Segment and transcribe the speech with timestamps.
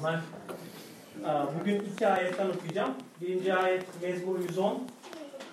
[0.00, 0.20] Rahman.
[1.60, 2.94] Bugün iki ayetten okuyacağım.
[3.20, 4.82] Birinci ayet Mezmur 110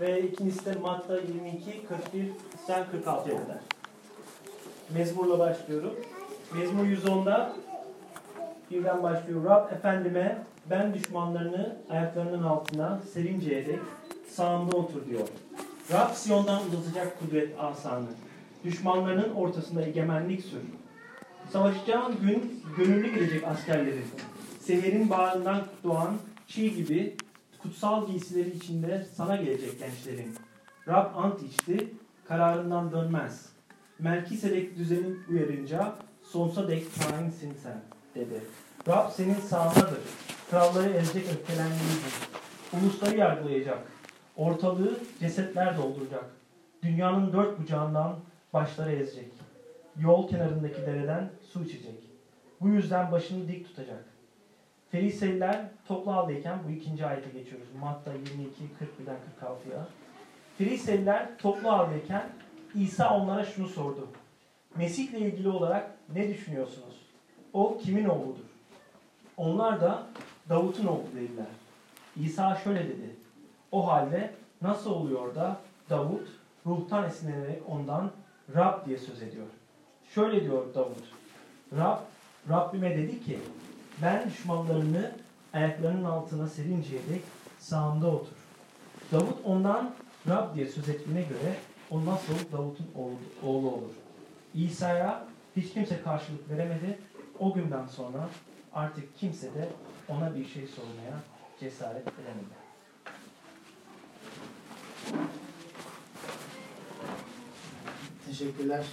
[0.02, 2.31] ve ikincisi de Matta 22, 41,
[2.68, 3.57] sen 46'ya kadar.
[4.94, 5.94] Mezmurla başlıyorum.
[6.54, 7.54] Mezmur 110'da
[8.72, 9.46] birden başlıyor.
[9.46, 13.79] Rab efendime ben düşmanlarını ayaklarının altına serinceye dek
[14.29, 15.28] sağımda otur diyor.
[15.92, 18.08] Rab Siyon'dan uzatacak kudret asanı.
[18.64, 20.62] Düşmanlarının ortasında egemenlik sür.
[21.52, 24.05] Savaşacağın gün gönüllü gelecek askerlerin.
[24.67, 26.17] Seherin bağrından doğan
[26.48, 27.16] çiğ gibi
[27.62, 30.35] kutsal giysileri içinde sana gelecek gençlerin.
[30.88, 31.93] Rab ant içti,
[32.26, 33.49] kararından dönmez.
[33.99, 37.81] Melkisedek düzenin uyarınca sonsuza dek tainsin sen
[38.16, 38.41] dedi.
[38.88, 39.99] Rab senin sağındadır.
[40.49, 42.13] Kralları ezecek öfkelendiğidir.
[42.73, 43.88] Ulusları yargılayacak.
[44.35, 46.26] Ortalığı cesetler dolduracak.
[46.84, 48.15] Dünyanın dört bucağından
[48.54, 49.31] başları ezecek.
[49.99, 52.04] Yol kenarındaki dereden su içecek.
[52.62, 54.16] Bu yüzden başını dik tutacak.
[54.91, 57.68] Feriseliler toplu haldeyken bu ikinci ayete geçiyoruz.
[57.80, 59.88] Matta 22, 41'den 46'ya.
[60.57, 62.30] Feriseliler toplu haldeyken
[62.76, 64.08] İsa onlara şunu sordu.
[64.75, 66.95] Mesih ile ilgili olarak ne düşünüyorsunuz?
[67.53, 68.45] O kimin oğludur?
[69.38, 70.03] Onlar da
[70.49, 71.45] Davut'un oğlu dediler.
[72.15, 73.15] İsa şöyle dedi.
[73.71, 76.27] O halde nasıl oluyor da Davut
[76.65, 78.11] ruhtan esinlenerek ondan
[78.55, 79.45] Rab diye söz ediyor.
[80.15, 81.03] Şöyle diyor Davut.
[81.77, 81.99] Rab,
[82.49, 83.39] Rabbime dedi ki
[84.01, 85.11] ben düşmanlarını
[85.53, 87.21] ayaklarının altına serinceye dek
[87.59, 88.37] sağımda otur.
[89.11, 89.93] Davut ondan
[90.27, 91.55] Rab diye söz ettiğine göre
[91.91, 92.87] o nasıl Davut'un
[93.43, 93.91] oğlu, olur?
[94.53, 95.25] İsa'ya
[95.55, 96.99] hiç kimse karşılık veremedi.
[97.39, 98.29] O günden sonra
[98.73, 99.69] artık kimse de
[100.09, 101.19] ona bir şey sormaya
[101.59, 102.57] cesaret edemedi.
[108.25, 108.85] Teşekkürler.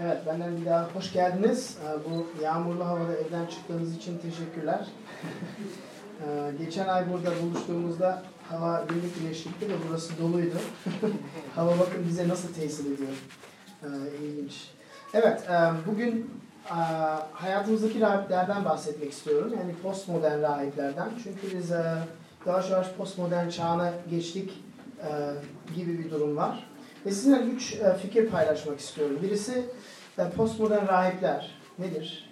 [0.00, 1.78] Evet, benden bir daha hoş geldiniz.
[2.10, 4.86] Bu yağmurlu havada evden çıktığınız için teşekkürler.
[6.58, 10.54] Geçen ay burada buluştuğumuzda hava günlük güneşlikti ve burası doluydu.
[11.54, 13.08] hava bakın bize nasıl tesir ediyor.
[14.22, 14.70] İlginç.
[15.14, 15.48] Evet,
[15.86, 16.30] bugün
[17.32, 19.52] hayatımızdaki rahiplerden bahsetmek istiyorum.
[19.58, 21.10] Yani postmodern rahiplerden.
[21.24, 21.70] Çünkü biz
[22.46, 24.64] yavaş yavaş postmodern çağına geçtik
[25.76, 26.71] gibi bir durum var.
[27.06, 29.18] Ve sizinle üç e, fikir paylaşmak istiyorum.
[29.22, 29.64] Birisi
[30.18, 32.30] e, postmodern rahipler nedir?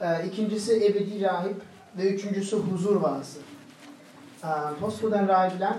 [0.00, 1.56] E, ikincisi ebedi rahip
[1.96, 3.38] ve üçüncüsü huzur vaazı.
[4.80, 5.76] Postmodern rahipler,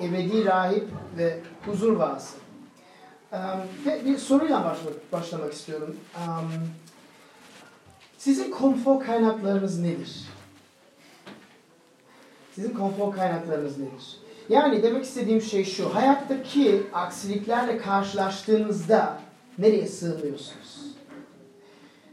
[0.00, 0.88] ebedi rahip
[1.18, 2.36] ve huzur vaazı.
[3.86, 4.76] Ve bir soruyla
[5.12, 5.96] başlamak istiyorum.
[8.18, 10.24] Sizin konfor kaynaklarınız nedir?
[12.54, 14.23] Sizin konfor kaynaklarınız nedir?
[14.48, 15.94] Yani demek istediğim şey şu.
[15.94, 19.18] Hayattaki aksiliklerle karşılaştığınızda
[19.58, 20.84] nereye sığınıyorsunuz?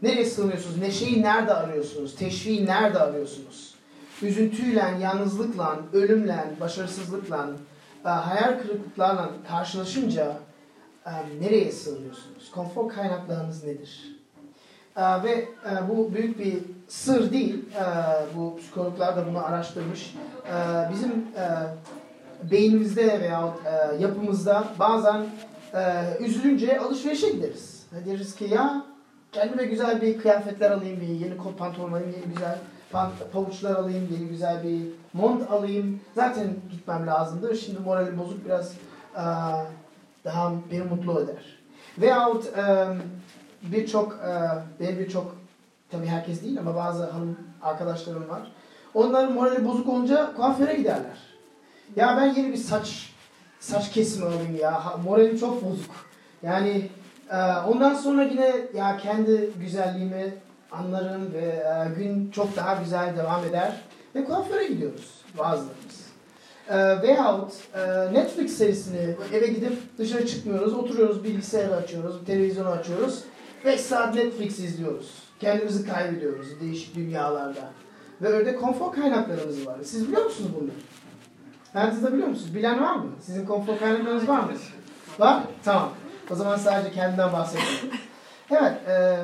[0.02, 0.78] Nereye sığınıyorsunuz?
[0.78, 2.16] Neşeyi nerede arıyorsunuz?
[2.16, 3.76] Teşviği nerede arıyorsunuz?
[4.22, 7.50] Üzüntüyle, yalnızlıkla, ölümle, başarısızlıkla,
[8.06, 10.38] e, hayal kırıklıklarla karşılaşınca
[11.06, 12.52] e, nereye sığınıyorsunuz?
[12.52, 14.20] Konfor kaynaklarınız nedir?
[14.96, 15.48] E, ve
[15.90, 17.66] bu büyük bir sır değil.
[18.36, 20.16] Bu psikologlar da bunu araştırmış.
[20.94, 21.26] Bizim
[22.52, 25.26] beynimizde veya e, yapımızda bazen
[25.74, 27.86] e, üzülünce alışverişe gideriz.
[28.06, 28.86] Deriz ki ya
[29.32, 32.58] kendime güzel bir kıyafetler alayım, bir yeni kot pantolon alayım, yeni güzel
[33.34, 34.82] pavuçlar alayım, yeni güzel bir
[35.14, 36.00] mont alayım.
[36.16, 37.56] Zaten gitmem lazımdır.
[37.56, 38.74] Şimdi moralim bozuk biraz
[39.16, 39.24] e,
[40.26, 41.60] daha beni mutlu eder.
[41.98, 42.88] Veyahut e,
[43.64, 44.30] birçok, e,
[44.80, 45.36] benim birçok,
[45.92, 48.52] tabii herkes değil ama bazı hanım arkadaşlarım var.
[48.94, 51.31] Onların morali bozuk olunca kuaföre giderler.
[51.96, 53.10] Ya ben yeni bir saç
[53.60, 54.84] saç kesimi alayım ya.
[55.06, 55.92] Moralim çok bozuk.
[56.44, 56.90] Yani
[57.30, 57.38] e,
[57.68, 60.34] ondan sonra yine ya kendi güzelliğimi
[60.72, 63.82] anlarım ve e, gün çok daha güzel devam eder.
[64.16, 66.02] Ve kuaföre gidiyoruz bazılarımız.
[66.70, 70.74] E, veyahut e, Netflix serisini eve gidip dışarı çıkmıyoruz.
[70.74, 73.24] Oturuyoruz bilgisayarı açıyoruz, televizyonu açıyoruz.
[73.66, 75.14] 5 saat Netflix izliyoruz.
[75.40, 77.72] Kendimizi kaybediyoruz değişik dünyalarda.
[78.22, 79.78] Ve öyle konfor kaynaklarımız var.
[79.84, 80.76] Siz biliyor musunuz bunları?
[81.74, 82.56] Herkes de biliyor musunuz?
[82.56, 83.12] Bilen var mı?
[83.22, 84.52] Sizin konfor kaynaklarınız var mı?
[85.20, 85.44] Var?
[85.64, 85.90] Tamam.
[86.32, 87.92] O zaman sadece kendimden bahsedeyim.
[88.52, 88.74] Evet.
[88.88, 89.18] E,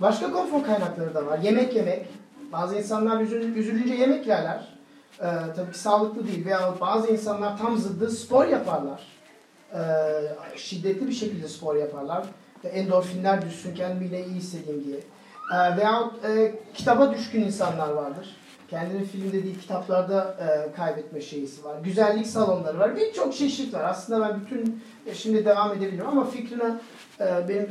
[0.00, 1.38] başka konfor kaynakları da var.
[1.38, 2.06] Yemek yemek.
[2.52, 4.68] Bazı insanlar üzül, üzülünce yemek yerler.
[5.18, 5.26] E,
[5.56, 6.46] tabii ki sağlıklı değil.
[6.46, 9.00] Veya bazı insanlar tam zıddı spor yaparlar.
[9.74, 9.80] E,
[10.56, 12.24] şiddetli bir şekilde spor yaparlar.
[12.64, 15.00] Ve endorfinler düşsün kendimi iyi hissedeyim diye.
[15.54, 18.36] E, veyahut e, kitaba düşkün insanlar vardır
[18.70, 21.76] kendini filmde değil kitaplarda e, kaybetme şeysi var.
[21.84, 22.96] Güzellik salonları var.
[22.96, 23.84] Birçok çeşit var.
[23.84, 26.74] Aslında ben bütün e, şimdi devam edebilirim ama fikrine
[27.20, 27.68] e, benim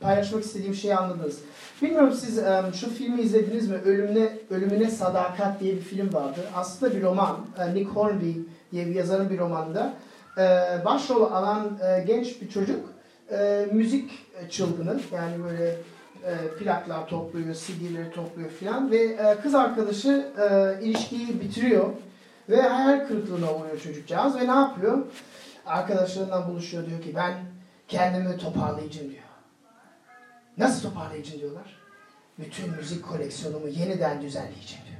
[0.00, 1.38] paylaşmak istediğim şeyi anladınız.
[1.82, 3.76] Bilmiyorum siz e, şu filmi izlediniz mi?
[3.76, 6.40] Ölümüne, Ölümüne Sadakat diye bir film vardı.
[6.56, 7.36] Aslında bir roman.
[7.58, 8.32] E, Nick Hornby
[8.72, 9.94] diye bir yazarın bir romanında.
[10.38, 10.40] E,
[10.84, 12.80] başrol alan e, genç bir çocuk
[13.30, 14.10] e, müzik
[14.50, 15.00] çılgını.
[15.12, 15.76] Yani böyle
[16.26, 18.90] e, plaklar topluyor, CD'leri topluyor filan.
[18.90, 21.90] Ve e, kız arkadaşı e, ilişkiyi bitiriyor.
[22.48, 24.36] Ve hayal kırıklığına uğruyor çocukcağız.
[24.36, 24.98] Ve ne yapıyor?
[25.66, 27.34] Arkadaşlarından buluşuyor diyor ki ben
[27.88, 29.22] kendimi toparlayacağım diyor.
[30.58, 31.80] Nasıl toparlayacağım diyorlar.
[32.38, 34.94] Bütün müzik koleksiyonumu yeniden düzenleyeceğim diyor.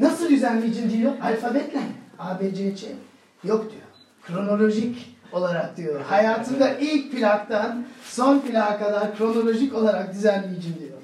[0.00, 1.12] Nasıl düzenleyeceğim diyor.
[1.22, 1.82] Alfabetle.
[2.18, 2.86] A, B, C, C.
[3.44, 3.82] Yok diyor.
[4.22, 6.00] Kronolojik olarak diyor.
[6.00, 10.98] Hayatımda ilk plaktan son plağa kadar kronolojik olarak düzenleyeceğim diyor.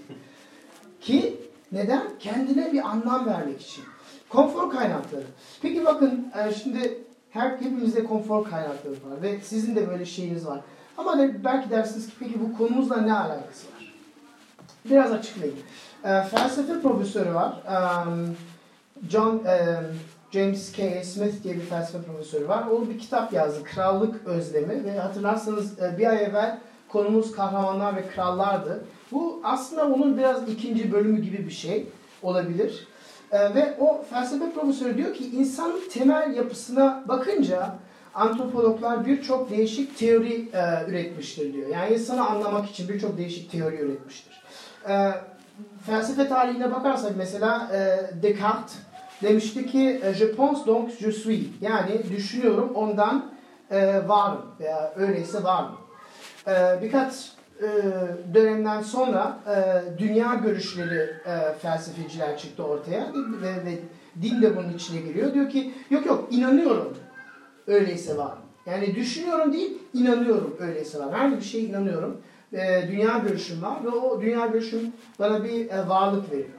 [1.01, 1.41] Ki
[1.73, 2.03] neden?
[2.19, 3.85] Kendine bir anlam vermek için.
[4.29, 5.25] Konfor kaynakları.
[5.63, 6.99] Peki bakın e, şimdi
[7.31, 10.61] her hepimizde konfor kaynakları var ve sizin de böyle şeyiniz var.
[10.99, 13.95] Ama belki dersiniz ki peki bu konumuzla ne alakası var?
[14.85, 15.59] Biraz açıklayayım.
[16.05, 17.63] E, felsefe profesörü var.
[19.09, 19.81] John e,
[20.31, 21.05] James K.
[21.05, 22.65] Smith diye bir felsefe profesörü var.
[22.67, 23.65] O bir kitap yazdı.
[23.65, 26.59] Krallık Özlemi ve hatırlarsanız e, bir ay evvel
[26.89, 28.85] konumuz kahramanlar ve krallardı.
[29.13, 31.87] Bu aslında onun biraz ikinci bölümü gibi bir şey
[32.23, 32.89] olabilir.
[33.33, 37.75] E, ve o felsefe profesörü diyor ki insanın temel yapısına bakınca
[38.15, 41.69] antropologlar birçok değişik teori e, üretmiştir diyor.
[41.69, 44.43] Yani insanı anlamak için birçok değişik teori üretmiştir.
[45.87, 47.71] Felsefe tarihine bakarsak mesela
[48.23, 48.77] Descartes
[49.23, 53.31] demişti ki e, je pense donc je suis yani düşünüyorum ondan
[53.71, 55.77] e, varım veya öyleyse varım.
[56.47, 57.33] E, birkaç
[57.63, 57.69] e,
[58.35, 63.13] dönemden sonra e, dünya görüşleri e, felsefeciler çıktı ortaya
[63.43, 63.79] ve, ve
[64.23, 65.35] din de bunun içine giriyor.
[65.35, 66.97] Diyor ki yok yok inanıyorum
[67.67, 68.39] öyleyse varım.
[68.67, 71.15] Yani düşünüyorum değil inanıyorum öyleyse var.
[71.15, 72.21] Her bir şeye inanıyorum.
[72.53, 76.58] E, dünya görüşüm var ve o dünya görüşüm bana bir e, varlık veriyor.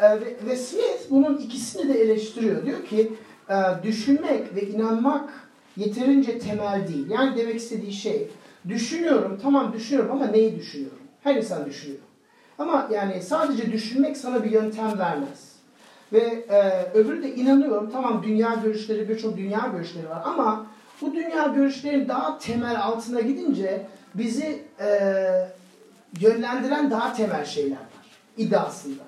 [0.00, 2.66] E, ve, ve Smith bunun ikisini de eleştiriyor.
[2.66, 3.12] Diyor ki
[3.48, 5.30] e, düşünmek ve inanmak
[5.76, 7.10] yeterince temel değil.
[7.10, 8.28] Yani demek istediği şey
[8.68, 10.98] düşünüyorum tamam düşünüyorum ama neyi düşünüyorum?
[11.22, 12.00] Her insan düşünüyor.
[12.58, 15.52] Ama yani sadece düşünmek sana bir yöntem vermez.
[16.12, 20.66] Ve e, öbürü de inanıyorum tamam dünya görüşleri birçok dünya görüşleri var ama
[21.00, 24.88] bu dünya görüşlerinin daha temel altına gidince bizi e,
[26.20, 27.86] yönlendiren daha temel şeyler var
[28.36, 29.02] iddiasında.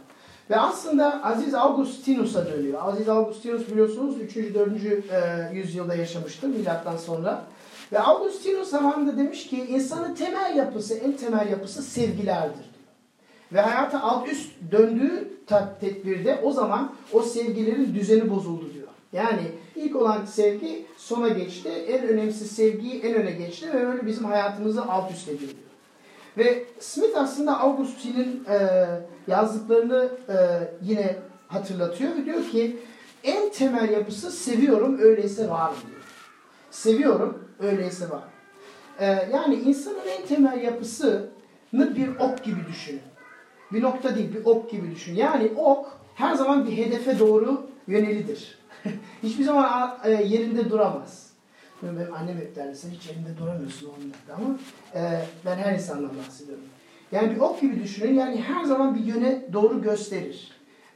[0.50, 2.80] Ve aslında Aziz Augustinus'a dönüyor.
[2.82, 4.36] Aziz Augustinus biliyorsunuz 3.
[4.36, 4.72] 4.
[4.84, 7.44] E, yüzyılda yaşamıştır milattan sonra.
[7.92, 12.64] Ve Augustinus zamanında demiş ki insanın temel yapısı, en temel yapısı sevgilerdir.
[13.52, 15.28] Ve hayata alt üst döndüğü
[15.80, 18.88] tedbirde o zaman o sevgilerin düzeni bozuldu diyor.
[19.12, 19.42] Yani
[19.76, 24.82] ilk olan sevgi sona geçti, en önemsiz sevgiyi en öne geçti ve öyle bizim hayatımızı
[24.82, 25.63] alt üst ediyor diyor.
[26.38, 28.86] Ve Smith aslında Augustin'in e,
[29.26, 30.36] yazdıklarını e,
[30.82, 31.16] yine
[31.48, 32.76] hatırlatıyor ve diyor ki
[33.24, 36.02] en temel yapısı seviyorum öyleyse varım diyor.
[36.70, 38.24] Seviyorum öyleyse var.
[38.98, 41.26] E, yani insanın en temel yapısını
[41.72, 43.00] bir ok gibi düşünün.
[43.72, 45.14] Bir nokta değil bir ok gibi düşün.
[45.14, 48.58] Yani ok her zaman bir hedefe doğru yönelidir.
[49.22, 51.23] Hiçbir zaman e, yerinde duramaz.
[51.82, 54.58] Benim annem hep derdi sen hiç yerinde duramıyorsun onlarda ama
[54.94, 56.64] e, ben her insandan bahsediyorum.
[57.12, 60.52] Yani bir ok gibi düşünün yani her zaman bir yöne doğru gösterir.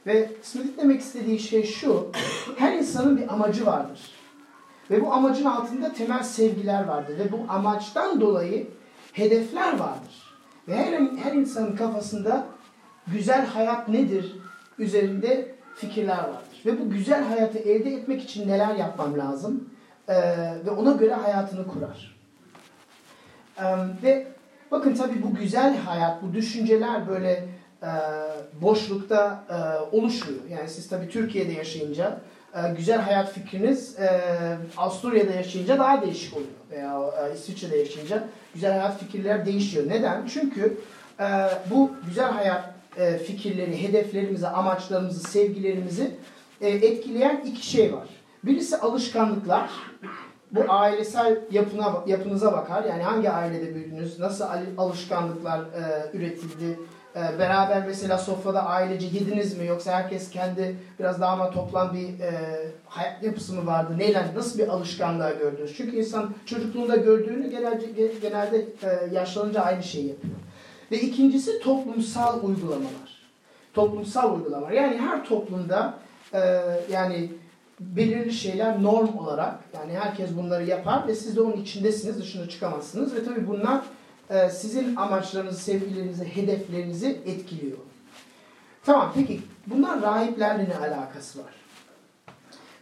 [0.07, 2.11] Ve Smith demek istediği şey şu,
[2.57, 3.99] her insanın bir amacı vardır.
[4.91, 7.19] Ve bu amacın altında temel sevgiler vardır.
[7.19, 8.67] Ve bu amaçtan dolayı
[9.13, 10.35] hedefler vardır.
[10.67, 12.45] Ve her, her insanın kafasında
[13.07, 14.35] güzel hayat nedir
[14.79, 16.61] üzerinde fikirler vardır.
[16.65, 19.69] Ve bu güzel hayatı elde etmek için neler yapmam lazım?
[20.09, 20.13] Ee,
[20.65, 22.19] ve ona göre hayatını kurar.
[24.03, 24.27] Ve
[24.71, 27.45] bakın tabii bu güzel hayat, bu düşünceler böyle
[27.83, 27.91] e,
[28.61, 29.55] boşlukta e,
[29.95, 30.39] oluşmuyor.
[30.49, 32.21] Yani siz tabii Türkiye'de yaşayınca
[32.55, 34.09] e, güzel hayat fikriniz e,
[34.77, 36.49] Avusturya'da yaşayınca daha değişik oluyor.
[36.71, 38.23] Veya e, İsviçre'de yaşayınca
[38.53, 39.85] güzel hayat fikirler değişiyor.
[39.87, 40.25] Neden?
[40.33, 40.77] Çünkü
[41.69, 42.63] bu güzel hayat
[43.27, 46.11] fikirleri, hedeflerimizi, amaçlarımızı, sevgilerimizi
[46.61, 48.07] etkileyen iki şey var.
[48.43, 49.69] Birisi alışkanlıklar.
[50.51, 52.83] Bu ailesel yapına, yapınıza bakar.
[52.83, 54.45] Yani hangi ailede büyüdünüz, nasıl
[54.77, 56.79] alışkanlıklar e, üretildi,
[57.15, 62.19] e, beraber mesela sofrada ailece yediniz mi yoksa herkes kendi biraz daha ama toplam bir
[62.19, 62.31] e,
[62.85, 63.93] hayat yapısı mı vardı?
[63.97, 65.77] Neyle, nasıl bir alışkanlığa gördünüz?
[65.77, 67.85] Çünkü insan çocukluğunda gördüğünü genelde,
[68.21, 70.35] genelde e, yaşlanınca aynı şeyi yapıyor.
[70.91, 73.19] Ve ikincisi toplumsal uygulamalar.
[73.73, 74.71] Toplumsal uygulamalar.
[74.71, 75.93] Yani her toplumda
[76.33, 76.39] e,
[76.91, 77.31] yani
[77.79, 83.15] belirli şeyler norm olarak yani herkes bunları yapar ve siz de onun içindesiniz, dışına çıkamazsınız
[83.15, 83.81] ve tabii bunlar
[84.29, 87.77] e, sizin amaçlarınızı, sevgilerinizi, hedeflerinizi etkiliyor.
[88.83, 91.53] Tamam peki bunlar rahiplerle ne alakası var?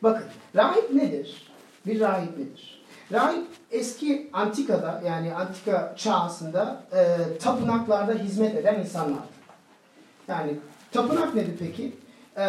[0.03, 0.25] Bakın
[0.55, 1.51] rahip nedir?
[1.85, 2.83] Bir rahip nedir?
[3.11, 9.37] Rahip eski antikada yani antika çağısında e, tapınaklarda hizmet eden insanlardı.
[10.27, 10.51] Yani
[10.91, 11.95] tapınak nedir peki?
[12.37, 12.45] E,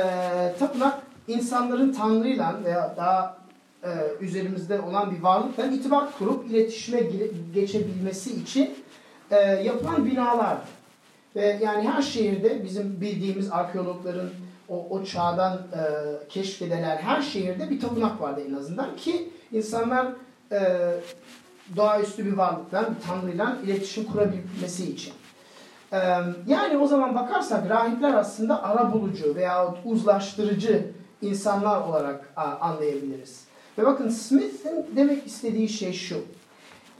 [0.58, 3.36] tapınak insanların Tanrı'yla veya daha
[3.84, 3.88] e,
[4.20, 7.00] üzerimizde olan bir varlıkla itibat kurup iletişime
[7.54, 8.74] geçebilmesi için
[9.30, 10.66] e, yapılan binalardı.
[11.36, 14.30] Ve yani her şehirde bizim bildiğimiz arkeologların
[14.68, 15.82] o, o çağdan e,
[16.28, 20.06] keşfedilen her şehirde bir tapınak vardı en azından ki insanlar
[20.52, 20.60] e,
[21.76, 25.12] doğaüstü bir varlıkla, bir tanrıyla iletişim kurabilmesi için.
[25.92, 25.98] E,
[26.46, 30.86] yani o zaman bakarsak rahipler aslında arabulucu veya uzlaştırıcı
[31.22, 33.44] insanlar olarak anlayabiliriz.
[33.78, 36.24] Ve bakın Smith'in demek istediği şey şu.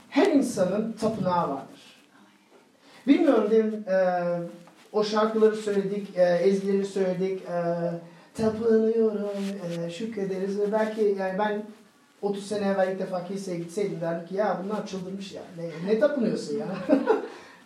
[0.09, 1.99] Her insanın tapınağı vardır.
[3.07, 4.23] Bilmiyorum demin e,
[4.91, 7.41] o şarkıları söyledik, e, ezgileri söyledik.
[7.41, 7.63] E,
[8.33, 9.29] tapınıyorum,
[9.85, 10.59] e, şükrederiz.
[10.59, 11.63] Ve belki yani ben
[12.21, 15.41] 30 sene evvel ilk defa kiliseye gitseydim derdim ki ya bunlar çıldırmış ya.
[15.57, 16.67] Ne, ne tapınıyorsun ya?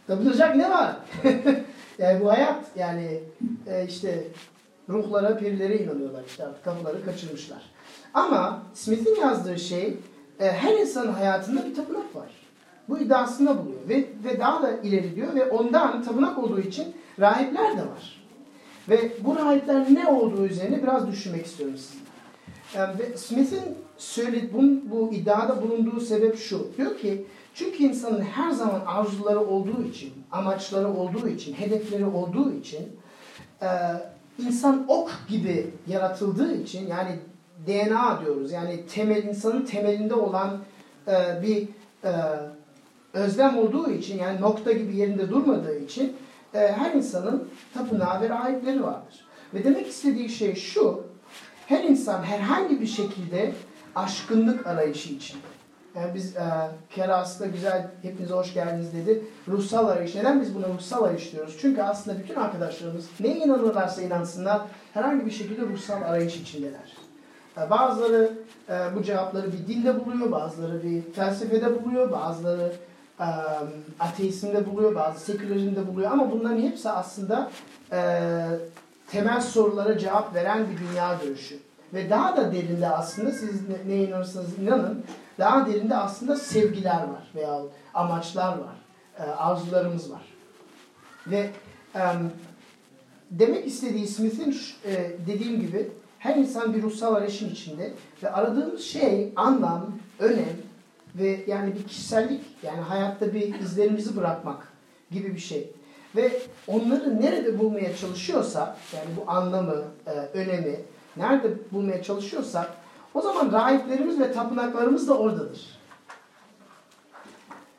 [0.07, 0.95] Tapınacak ne var?
[1.98, 3.19] yani bu hayat yani
[3.67, 4.24] e, işte
[4.90, 7.62] ruhlara, pirlere inanıyorlar işte artık kafaları kaçırmışlar.
[8.13, 9.98] Ama Smith'in yazdığı şey
[10.40, 12.30] e, her insanın hayatında bir tapınak var.
[12.90, 17.78] Bu iddiasında buluyor ve, ve daha da ileri diyor ve ondan tapınak olduğu için rahipler
[17.78, 18.24] de var.
[18.90, 22.04] Ve bu rahipler ne olduğu üzerine biraz düşünmek istiyorum sizinle.
[22.75, 24.62] Yani ve Smith'in söyledi, bu,
[24.92, 26.68] bu iddiada bulunduğu sebep şu.
[26.78, 33.00] Diyor ki çünkü insanın her zaman arzuları olduğu için, amaçları olduğu için, hedefleri olduğu için
[33.62, 33.68] e,
[34.40, 37.20] insan ok gibi yaratıldığı için yani
[37.68, 38.52] DNA diyoruz.
[38.52, 40.60] Yani temel insanın temelinde olan
[41.08, 41.68] e, bir
[42.04, 42.12] e,
[43.13, 46.16] özlem olduğu için yani nokta gibi yerinde durmadığı için
[46.54, 49.25] e, her insanın tapınağı ve rahipleri vardır.
[49.54, 51.04] Ve demek istediği şey şu.
[51.68, 53.54] Her insan herhangi bir şekilde
[53.96, 55.38] aşkınlık arayışı için.
[55.95, 56.43] Yani biz e,
[56.89, 59.23] kere aslında güzel hepinize hoş geldiniz dedi.
[59.47, 60.15] Ruhsal arayış.
[60.15, 61.57] Neden biz buna ruhsal arayış diyoruz?
[61.62, 64.62] Çünkü aslında bütün arkadaşlarımız neye inanırlarsa inansınlar
[64.93, 66.97] herhangi bir şekilde ruhsal arayış içindeler.
[67.57, 68.33] E, Bazıları
[68.69, 72.73] e, bu cevapları bir dinde buluyor, bazıları bir felsefede buluyor, bazıları
[73.19, 73.27] e,
[74.00, 76.12] ateizmde buluyor, bazı sekülerizmde buluyor.
[76.12, 77.51] Ama bunların hepsi aslında
[77.91, 78.19] e,
[79.07, 81.59] temel sorulara cevap veren bir dünya görüşü.
[81.93, 85.03] Ve daha da derinde aslında siz ne, neye inanırsanız inanın,
[85.40, 87.62] daha derinde aslında sevgiler var veya
[87.94, 88.75] amaçlar var,
[89.20, 90.22] e, arzularımız var.
[91.28, 91.50] Ve
[91.96, 92.02] e,
[93.32, 99.34] demek istediği Smith'in e, dediğim gibi her insan bir ruhsal arayışın içinde ve aradığımız şey
[99.36, 100.58] anlam, önem
[101.16, 104.68] ve yani bir kişisellik yani hayatta bir izlerimizi bırakmak
[105.12, 105.72] gibi bir şey.
[106.16, 106.32] Ve
[106.68, 110.80] onları nerede bulmaya çalışıyorsak yani bu anlamı, e, önemi
[111.18, 112.72] nerede bulmaya çalışıyorsak
[113.13, 115.79] o zaman rahiplerimiz ve tapınaklarımız da oradadır.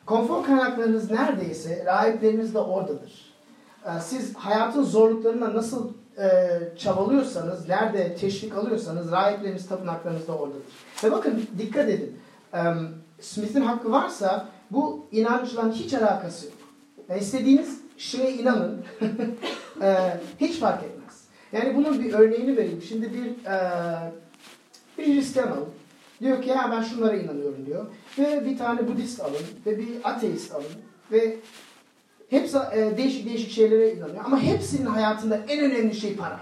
[0.07, 3.35] Konfor kaynaklarınız neredeyse rahipleriniz de oradadır.
[3.87, 10.63] Ee, Siz hayatın zorluklarına nasıl e, çabalıyorsanız, nerede teşvik alıyorsanız rahipleriniz, tapınaklarınız da oradadır.
[11.05, 12.19] Ve bakın dikkat edin.
[13.21, 16.55] Smith'in hakkı varsa bu inançla hiç alakası yok.
[17.09, 18.85] Yani istediğiniz şeye inanın.
[19.83, 21.25] Ee, hiç fark etmez.
[21.53, 22.83] Yani bunun bir örneğini vereyim.
[22.83, 23.73] Şimdi bir e,
[25.07, 25.69] bir Hristiyan alın.
[26.21, 27.87] Diyor ki ya ben şunlara inanıyorum diyor.
[28.19, 30.67] Ve bir tane Budist alın ve bir ateist alın
[31.13, 31.37] ve
[32.31, 34.25] hepsi e, değişik değişik şeylere inanıyor.
[34.25, 36.41] Ama hepsinin hayatında en önemli şey para.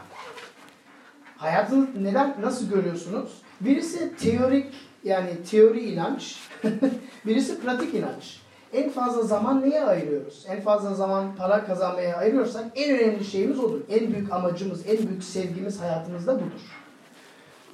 [1.37, 3.43] Hayatını neden nasıl görüyorsunuz?
[3.61, 6.39] Birisi teorik yani teori inanç,
[7.27, 8.41] birisi pratik inanç.
[8.73, 10.45] En fazla zaman neye ayırıyoruz?
[10.49, 13.81] En fazla zaman para kazanmaya ayırıyorsak en önemli şeyimiz odur.
[13.91, 16.61] En büyük amacımız, en büyük sevgimiz hayatımızda budur.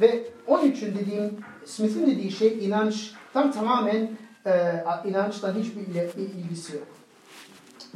[0.01, 4.11] Ve onun için dediğim, Smith'in dediği şey inançtan tamamen
[4.47, 5.81] e, inançtan hiçbir
[6.17, 6.87] ilgisi yok.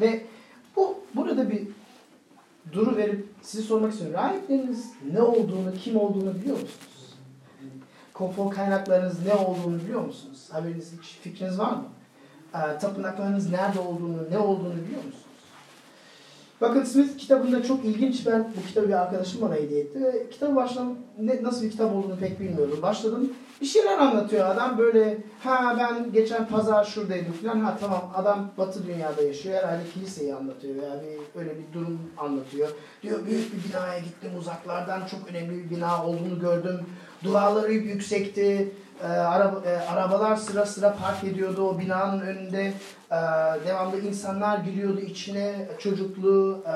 [0.01, 0.27] Ve
[0.77, 1.69] bu burada bir
[2.73, 4.17] duru verip size sormak istiyorum.
[4.17, 7.15] Rahipleriniz ne olduğunu, kim olduğunu biliyor musunuz?
[8.15, 10.49] Konfor kaynaklarınız ne olduğunu biliyor musunuz?
[10.53, 11.85] Haberiniz, hiç fikriniz var mı?
[12.55, 15.32] E, tapınaklarınız nerede olduğunu, ne olduğunu biliyor musunuz?
[16.63, 18.27] Bakın Smith kitabında çok ilginç.
[18.27, 20.27] Ben bu kitabı bir arkadaşım bana hediye etti.
[20.31, 22.79] Kitabı başlam ne, nasıl bir kitap olduğunu pek bilmiyorum.
[22.83, 23.33] Başladım.
[23.61, 25.19] Bir şeyler anlatıyor adam böyle.
[25.41, 27.61] Ha ben geçen pazar şuradaydım falan.
[27.61, 29.57] Ha tamam adam batı dünyada yaşıyor.
[29.57, 32.69] Herhalde kiliseyi anlatıyor veya bir, öyle bir durum anlatıyor.
[33.03, 36.81] Diyor büyük bir binaya gittim uzaklardan çok önemli bir bina olduğunu gördüm.
[37.25, 38.73] Duvarları yüksekti.
[39.03, 42.73] E, araba, e, arabalar sıra sıra park ediyordu o binanın önünde.
[43.11, 43.17] E,
[43.67, 46.75] devamlı insanlar giriyordu içine, çocuklu, e,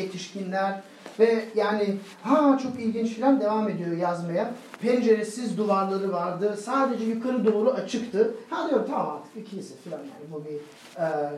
[0.00, 0.80] yetişkinler.
[1.18, 4.50] Ve yani ha çok ilginç falan devam ediyor yazmaya.
[4.82, 6.56] Penceresiz duvarları vardı.
[6.62, 8.34] Sadece yukarı doğru açıktı.
[8.50, 10.56] Ha diyorum tamam artık bir kilise falan yani bu bir
[11.02, 11.30] e,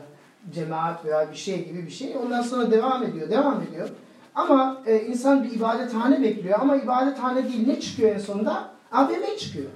[0.53, 2.17] cemaat veya bir şey gibi bir şey.
[2.17, 3.89] Ondan sonra devam ediyor, devam ediyor.
[4.35, 8.69] Ama e, insan bir ibadethane bekliyor ama ibadethane değil ne çıkıyor en sonunda?
[8.91, 9.69] AVM çıkıyor.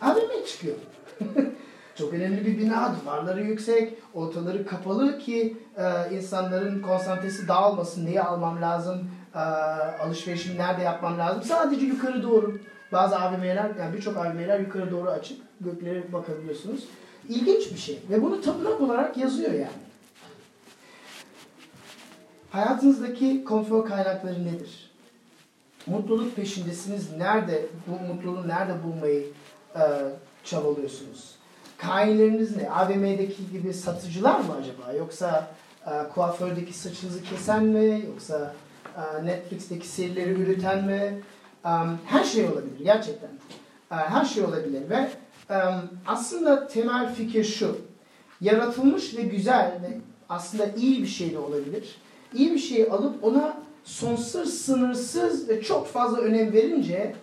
[0.00, 0.76] AVM çıkıyor.
[1.94, 8.06] Çok önemli bir bina, duvarları yüksek, ortaları kapalı ki e, insanların konsantresi dağılmasın.
[8.06, 9.38] Neyi almam lazım, e,
[10.02, 11.42] alışverişimi nerede yapmam lazım?
[11.42, 12.58] Sadece yukarı doğru.
[12.92, 15.38] Bazı AVM'ler, yani birçok AVM'ler yukarı doğru açık.
[15.60, 16.84] Göklere bakabiliyorsunuz.
[17.28, 17.98] İlginç bir şey.
[18.10, 19.86] Ve bunu tapınak olarak yazıyor yani.
[22.50, 24.90] Hayatınızdaki konfor kaynakları nedir?
[25.86, 27.16] Mutluluk peşindesiniz.
[27.16, 29.26] Nerede, bu mutluluğu nerede bulmayı
[29.76, 29.82] e,
[30.44, 31.36] çabalıyorsunuz?
[31.78, 32.70] Kainleriniz ne?
[32.70, 34.92] AVM'deki gibi satıcılar mı acaba?
[34.98, 35.48] Yoksa
[35.86, 38.02] e, kuafördeki saçınızı kesen mi?
[38.06, 38.54] Yoksa
[38.96, 41.22] e, Netflix'teki serileri üreten mi?
[41.64, 41.70] E,
[42.06, 43.30] her şey olabilir gerçekten.
[43.90, 45.10] E, her şey olabilir ve
[45.50, 45.58] e,
[46.06, 47.78] aslında temel fikir şu.
[48.40, 51.96] Yaratılmış ve güzel ve aslında iyi bir şey de olabilir.
[52.34, 57.14] İyi bir şey alıp ona sonsuz, sınırsız ve çok fazla önem verince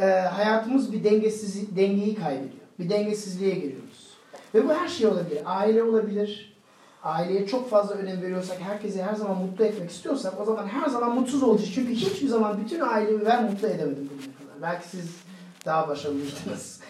[0.00, 2.62] e, hayatımız bir dengesiz dengeyi kaybediyor.
[2.78, 4.12] Bir dengesizliğe giriyoruz.
[4.54, 5.42] Ve bu her şey olabilir.
[5.44, 6.52] Aile olabilir.
[7.02, 11.14] Aileye çok fazla önem veriyorsak, herkesi her zaman mutlu etmek istiyorsak o zaman her zaman
[11.14, 11.70] mutsuz olacağız.
[11.74, 14.62] Çünkü hiçbir zaman bütün ailemi ben mutlu edemedim bugüne kadar.
[14.62, 15.16] Belki siz
[15.66, 16.80] daha başarılıydınız.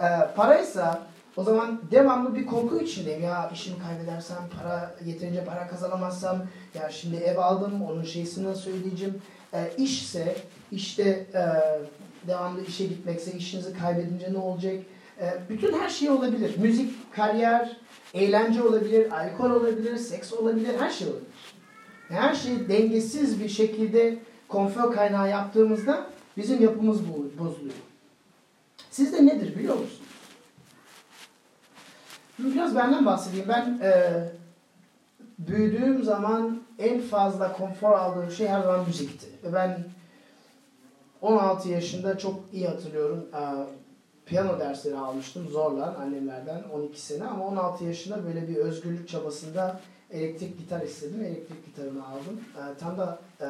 [0.00, 1.02] E, paraysa
[1.36, 3.22] o zaman devamlı bir korku içindeyim.
[3.22, 6.38] Ya işimi kaybedersem, para yeterince para kazanamazsam,
[6.74, 9.22] ya şimdi ev aldım, onun şeysini nasıl ödeyeceğim.
[9.54, 10.36] E, işse,
[10.72, 11.44] işte e,
[12.26, 14.74] devamlı işe gitmekse, işinizi kaybedince ne olacak?
[15.20, 16.58] E, bütün her şey olabilir.
[16.58, 17.76] Müzik, kariyer,
[18.14, 21.26] eğlence olabilir, alkol olabilir, seks olabilir, her şey olabilir.
[22.08, 26.06] Her şey dengesiz bir şekilde konfor kaynağı yaptığımızda
[26.36, 27.74] bizim yapımız bozuluyor.
[28.90, 30.00] Sizde nedir biliyor musunuz?
[32.38, 33.48] Biraz benden bahsedeyim.
[33.48, 34.22] Ben e,
[35.38, 39.26] büyüdüğüm zaman en fazla konfor aldığım şey her zaman müzikti.
[39.52, 39.84] Ben
[41.22, 43.28] 16 yaşında çok iyi hatırlıyorum.
[43.34, 43.40] E,
[44.26, 49.80] piyano dersleri almıştım zorla annemlerden 12 sene ama 16 yaşında böyle bir özgürlük çabasında
[50.10, 51.24] elektrik gitar istedim.
[51.24, 52.40] Elektrik gitarımı aldım.
[52.56, 53.46] E, tam da e,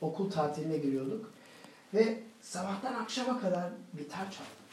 [0.00, 1.30] okul tatiline giriyorduk.
[1.94, 3.64] Ve sabahtan akşama kadar
[3.98, 4.64] gitar çaldım.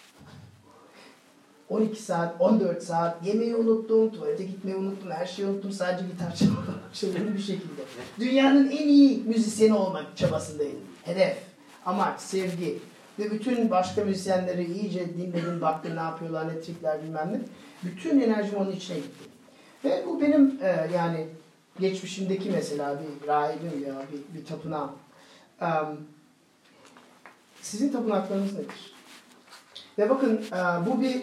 [1.70, 5.72] 12 saat, 14 saat yemeği unuttum, tuvalete gitmeyi unuttum, her şeyi unuttum.
[5.72, 7.82] Sadece gitar çaldım bir şekilde.
[8.20, 10.80] Dünyanın en iyi müzisyeni olmak çabasındaydım.
[11.04, 11.38] Hedef,
[11.86, 12.80] amaç, sevgi.
[13.20, 17.40] Ve bütün başka müzisyenleri iyice dinledim, baktım ne yapıyorlar, ne trikler bilmem ne.
[17.84, 19.30] Bütün enerjim onun içine gitti.
[19.86, 21.28] Ve bu benim e, yani
[21.80, 24.92] geçmişimdeki mesela bir rahibim ya bir, bir tapınağım.
[25.62, 25.68] Um,
[27.62, 28.94] sizin tapınaklarınız nedir?
[29.98, 30.42] Ve bakın
[30.86, 31.22] bu bir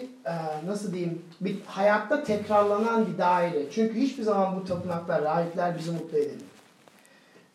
[0.65, 3.71] nasıl diyeyim bir hayatta tekrarlanan bir daire.
[3.71, 6.48] Çünkü hiçbir zaman bu tapınaklar, rahipler bizi mutlu edemiyor.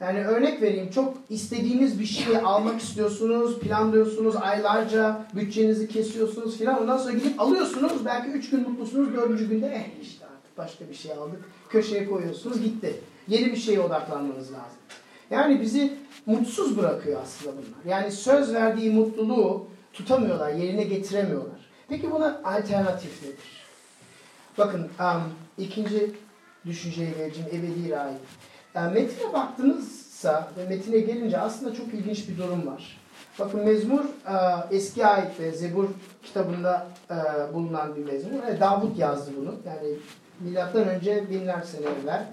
[0.00, 6.82] Yani örnek vereyim çok istediğiniz bir şeyi almak istiyorsunuz, planlıyorsunuz, aylarca bütçenizi kesiyorsunuz filan.
[6.82, 10.94] Ondan sonra gidip alıyorsunuz, belki üç gün mutlusunuz, dördüncü günde eh işte artık başka bir
[10.94, 11.44] şey aldık.
[11.68, 13.00] Köşeye koyuyorsunuz, gitti.
[13.28, 14.78] Yeni bir şeye odaklanmanız lazım.
[15.30, 15.92] Yani bizi
[16.26, 17.96] mutsuz bırakıyor aslında bunlar.
[17.96, 21.70] Yani söz verdiği mutluluğu tutamıyorlar, yerine getiremiyorlar.
[21.88, 23.64] Peki buna alternatif nedir?
[24.58, 25.22] Bakın um,
[25.58, 26.10] ikinci
[26.66, 28.18] düşünceye geleceğim ebedi rahip.
[28.74, 33.00] Yani metine baktığınızsa ve metine gelince aslında çok ilginç bir durum var.
[33.38, 35.88] Bakın mezmur uh, eski ait ve Zebur
[36.22, 38.42] kitabında uh, bulunan bir mezmur.
[38.48, 39.54] Yani Davut yazdı bunu.
[39.66, 39.96] Yani
[40.40, 42.26] milattan önce binler sene evvel.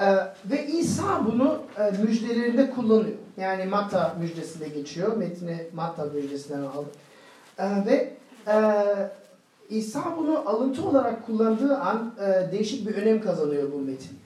[0.00, 1.62] Uh, ve İsa bunu
[2.06, 3.16] müjdelerinde kullanıyor.
[3.36, 5.16] Yani Matta müjdesinde geçiyor.
[5.16, 6.88] Metni Matta müjdesinden aldı.
[7.58, 8.12] Ee, ve
[8.46, 8.74] e,
[9.70, 14.18] İsa bunu alıntı olarak kullandığı an e, değişik bir önem kazanıyor bu metin.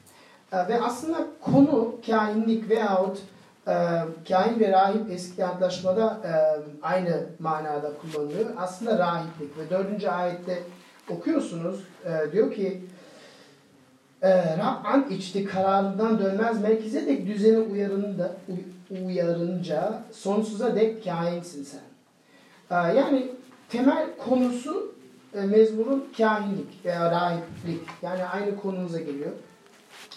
[0.53, 3.19] E, ve aslında konu kainlik veyahut
[3.69, 3.75] e,
[4.29, 6.33] kain ve rahip eski antlaşmada e,
[6.83, 8.51] aynı manada kullanılıyor.
[8.57, 10.63] Aslında rahiplik ve dördüncü ayette
[11.09, 12.81] okuyorsunuz e, diyor ki
[14.23, 18.33] e, Rab an içti kararından dönmez Melkizedek düzeni uyarında,
[19.05, 21.81] uyarınca sonsuza dek kainsin sen.
[22.73, 23.31] Ee, yani
[23.69, 24.95] temel konusu
[25.35, 27.81] e, mezmurun kahinlik veya rahiplik.
[28.03, 29.31] Yani aynı konumuza geliyor.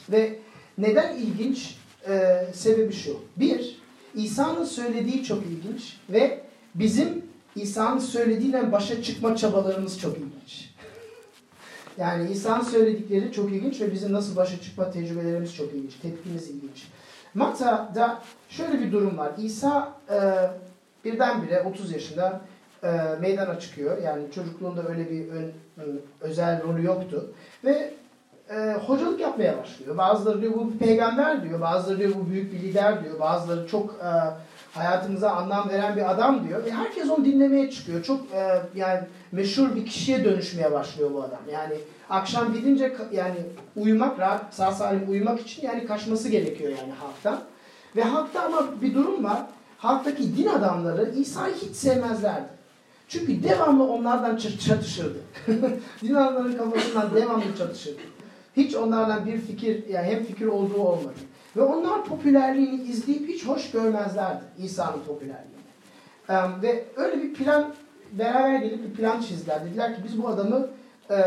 [0.10, 0.40] Ve
[0.78, 1.76] neden ilginç?
[2.08, 3.20] Ee, sebebi şu.
[3.38, 3.82] Bir,
[4.16, 6.42] İsa'nın söylediği çok ilginç ve
[6.76, 10.76] bizim İsa'nın söylediğiyle başa çıkma çabalarımız çok ilginç.
[11.98, 15.94] Yani İsa'nın söyledikleri çok ilginç ve bizim nasıl başa çıkma tecrübelerimiz çok ilginç.
[16.02, 16.88] Tepkimiz ilginç.
[17.34, 19.32] Matta'da şöyle bir durum var.
[19.38, 20.20] İsa e,
[21.06, 22.42] birdenbire 30 yaşında
[22.84, 22.90] e,
[23.22, 24.02] meydana çıkıyor.
[24.02, 25.52] Yani çocukluğunda öyle bir ön,
[26.22, 27.34] özel rolü yoktu.
[27.64, 27.94] Ve
[28.50, 29.98] e, hocalık yapmaya başlıyor.
[29.98, 31.62] Bazıları diyor bu bir peygamber diyor.
[31.62, 33.20] Bazıları diyor bu büyük bir lider diyor.
[33.20, 34.10] Bazıları çok e,
[34.78, 36.66] hayatımıza anlam veren bir adam diyor.
[36.66, 38.04] Ve herkes onu dinlemeye çıkıyor.
[38.04, 39.00] Çok e, yani
[39.32, 41.40] meşhur bir kişiye dönüşmeye başlıyor bu adam.
[41.54, 41.76] Yani
[42.10, 43.38] akşam gidince yani
[43.76, 47.40] uyumak, rahat, sağ salim uyumak için yani kaçması gerekiyor yani halktan.
[47.96, 49.42] Ve halkta ama bir durum var.
[49.78, 52.48] Halktaki din adamları İsa'yı hiç sevmezlerdi.
[53.08, 55.18] Çünkü devamlı onlardan çatışırdı.
[56.02, 58.15] din adamların kafasından devamlı çatışırdı.
[58.58, 61.14] Hiç onlardan bir fikir, yani hem fikir olduğu olmadı.
[61.58, 65.56] Ve onlar popülerliğini izleyip hiç hoş görmezlerdi İsa'nın popülerliğini.
[66.30, 67.74] Em, ve öyle bir plan,
[68.12, 69.66] beraber gelip bir plan çizdiler.
[69.66, 70.68] Dediler ki biz bu adamı
[71.10, 71.18] e,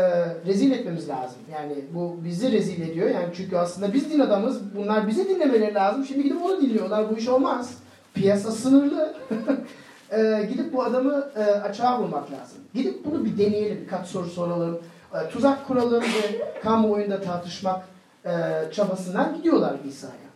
[0.45, 1.39] rezil etmemiz lazım.
[1.53, 3.09] Yani bu bizi rezil ediyor.
[3.09, 4.75] Yani çünkü aslında biz din adamız.
[4.75, 6.05] Bunlar bizi dinlemeleri lazım.
[6.05, 7.09] Şimdi gidip onu dinliyorlar.
[7.09, 7.77] Bu iş olmaz.
[8.13, 9.15] Piyasa sınırlı.
[10.11, 12.57] e, gidip bu adamı e, açığa vurmak lazım.
[12.73, 13.81] Gidip bunu bir deneyelim.
[13.81, 14.79] Birkaç soru soralım.
[15.13, 17.85] E, tuzak kuralım ve kamuoyunda tartışmak
[18.25, 18.31] e,
[18.71, 20.29] çabasından gidiyorlar İsa'ya.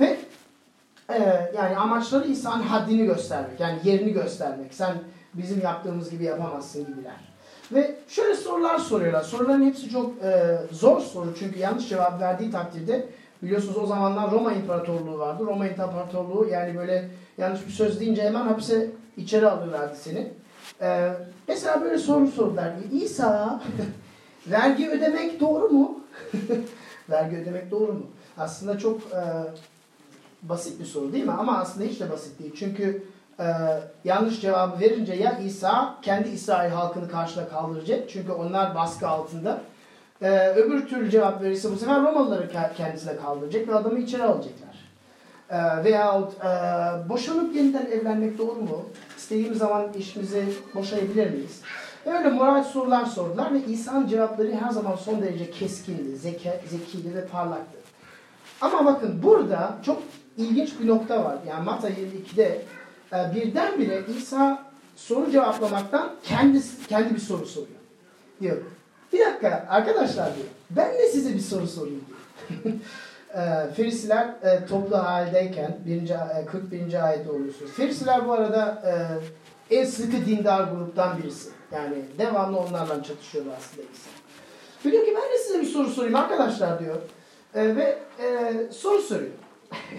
[0.00, 0.18] Ve
[1.14, 3.60] e, yani amaçları İsa'nın haddini göstermek.
[3.60, 4.74] Yani yerini göstermek.
[4.74, 4.94] Sen
[5.34, 7.14] bizim yaptığımız gibi yapamazsın gibiler.
[7.72, 9.22] Ve şöyle sorular soruyorlar.
[9.22, 11.34] Soruların hepsi çok e, zor soru.
[11.38, 13.08] Çünkü yanlış cevap verdiği takdirde
[13.42, 15.44] biliyorsunuz o zamanlar Roma İmparatorluğu vardı.
[15.46, 20.32] Roma İmparatorluğu yani böyle yanlış bir söz deyince hemen hapse içeri alıyorlardı seni.
[20.82, 21.12] E,
[21.48, 22.72] mesela böyle soru sordular.
[22.92, 23.60] İsa
[24.46, 26.00] vergi ödemek doğru mu?
[27.10, 28.06] vergi ödemek doğru mu?
[28.38, 29.22] Aslında çok e,
[30.42, 31.32] basit bir soru değil mi?
[31.32, 32.52] Ama aslında hiç de basit değil.
[32.58, 33.02] Çünkü
[33.40, 33.44] e,
[34.04, 38.10] yanlış cevabı verince ya İsa kendi İsrail halkını karşına kaldıracak.
[38.10, 39.60] Çünkü onlar baskı altında.
[40.22, 44.65] E, öbür türlü cevap verirse bu sefer Romalıları ke- kendisine kaldıracak ve adamı içeri alacaklar.
[45.50, 46.48] E, veyahut e,
[47.08, 48.84] boşanıp yeniden evlenmek doğru mu?
[49.16, 51.60] İstediğimiz zaman eşimizi boşayabilir miyiz?
[52.06, 57.26] Öyle moral sorular sordular ve İsa'nın cevapları her zaman son derece keskindi, zeka, zekiydi ve
[57.26, 57.78] parlaktı.
[58.60, 60.02] Ama bakın burada çok
[60.36, 61.36] ilginç bir nokta var.
[61.48, 62.62] Yani Matta 22'de
[63.12, 64.62] e, birdenbire İsa
[64.96, 67.80] soru cevaplamaktan kendisi, kendi bir soru soruyor.
[68.40, 68.56] Diyor.
[69.12, 70.46] Bir dakika arkadaşlar diyor.
[70.70, 72.04] Ben de size bir soru sorayım
[72.48, 72.74] diyor.
[73.36, 77.06] e, Ferisiler e, toplu haldeyken birinci, e, 41.
[77.06, 77.72] ayette oluyorsunuz.
[77.72, 78.82] Ferisiler bu arada
[79.70, 81.50] e, en sıkı dindar gruptan birisi.
[81.72, 84.10] Yani devamlı onlarla çatışıyordu aslında İsa.
[84.90, 86.96] Diyor ki ben de size bir soru sorayım arkadaşlar diyor.
[87.54, 89.30] E, ve e, soru soruyor.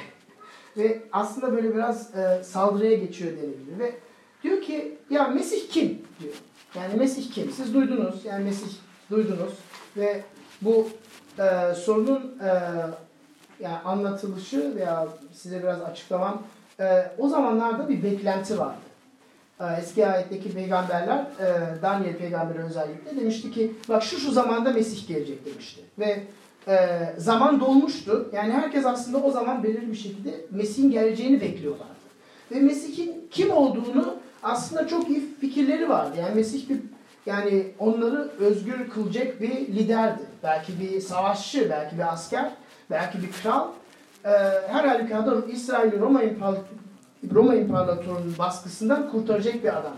[0.78, 3.80] ve aslında böyle biraz e, saldırıya geçiyor denebilir.
[3.80, 3.96] Ve
[4.44, 6.34] diyor ki ya Mesih kim diyor.
[6.76, 7.52] Yani Mesih kim?
[7.52, 8.26] Siz duydunuz.
[8.26, 8.68] Yani Mesih
[9.12, 9.54] duydunuz.
[9.98, 10.22] Ve
[10.62, 10.88] bu
[11.40, 12.52] e, sorunun e,
[13.60, 16.44] yani anlatılışı veya size biraz açıklamam
[16.80, 18.78] e, o zamanlarda bir beklenti vardı.
[19.60, 25.08] E, eski ayetteki peygamberler, e, Daniel peygamberi özellikle demişti ki bak şu şu zamanda Mesih
[25.08, 25.82] gelecek demişti.
[26.00, 26.24] Ve
[26.68, 28.30] e, zaman dolmuştu.
[28.34, 31.98] Yani herkes aslında o zaman belirli bir şekilde Mesih'in geleceğini bekliyorlardı.
[32.52, 36.18] Ve Mesih'in kim olduğunu aslında çok iyi fikirleri vardı.
[36.20, 36.78] Yani Mesih bir
[37.26, 40.22] yani onları özgür kılacak bir liderdi.
[40.44, 42.52] Belki bir savaşçı, belki bir asker,
[42.90, 43.68] belki bir kral.
[44.26, 44.30] Ee,
[44.68, 46.56] her halükarda İsrail'i Roma, İmpar
[47.34, 49.96] Roma İmparatorluğu'nun baskısından kurtaracak bir adam.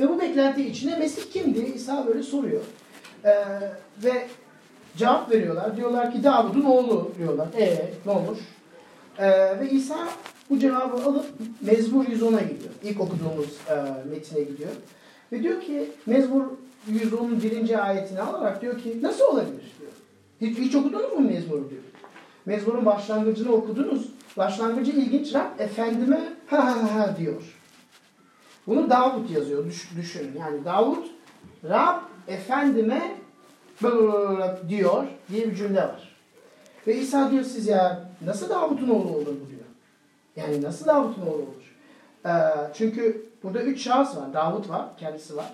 [0.00, 1.60] Ve bu beklenti içine Mesih kimdi?
[1.60, 2.62] İsa böyle soruyor.
[3.24, 3.34] Ee,
[4.04, 4.28] ve
[4.96, 5.76] cevap veriyorlar.
[5.76, 7.48] Diyorlar ki Davud'un oğlu diyorlar.
[7.58, 8.38] E ne olur?
[9.18, 10.08] Ee, ve İsa
[10.50, 11.26] bu cevabı alıp
[11.60, 12.72] Mezmur 110'a gidiyor.
[12.82, 13.74] İlk okuduğumuz e,
[14.10, 14.70] metine gidiyor.
[15.32, 16.42] Ve diyor ki Mezmur
[16.90, 19.71] 110'un birinci ayetini alarak diyor ki nasıl olabilir.
[20.42, 21.82] Hiç, hiç okudunuz mu Mezmur'u diyor.
[22.46, 24.08] Mezmur'un başlangıcını okudunuz.
[24.36, 25.34] Başlangıcı ilginç.
[25.34, 27.42] Rab efendime ha ha ha diyor.
[28.66, 29.66] Bunu Davut yazıyor.
[29.66, 30.38] Düş, düşünün.
[30.38, 31.06] Yani Davut
[31.64, 33.16] Rab efendime
[34.68, 36.16] diyor diye bir cümle var.
[36.86, 39.62] Ve İsa diyor siz ya nasıl Davut'un oğlu olur bu diyor.
[40.36, 41.76] Yani nasıl Davut'un oğlu olur?
[42.26, 42.30] Ee,
[42.74, 44.32] çünkü burada üç şahıs var.
[44.34, 45.52] Davut var, kendisi var.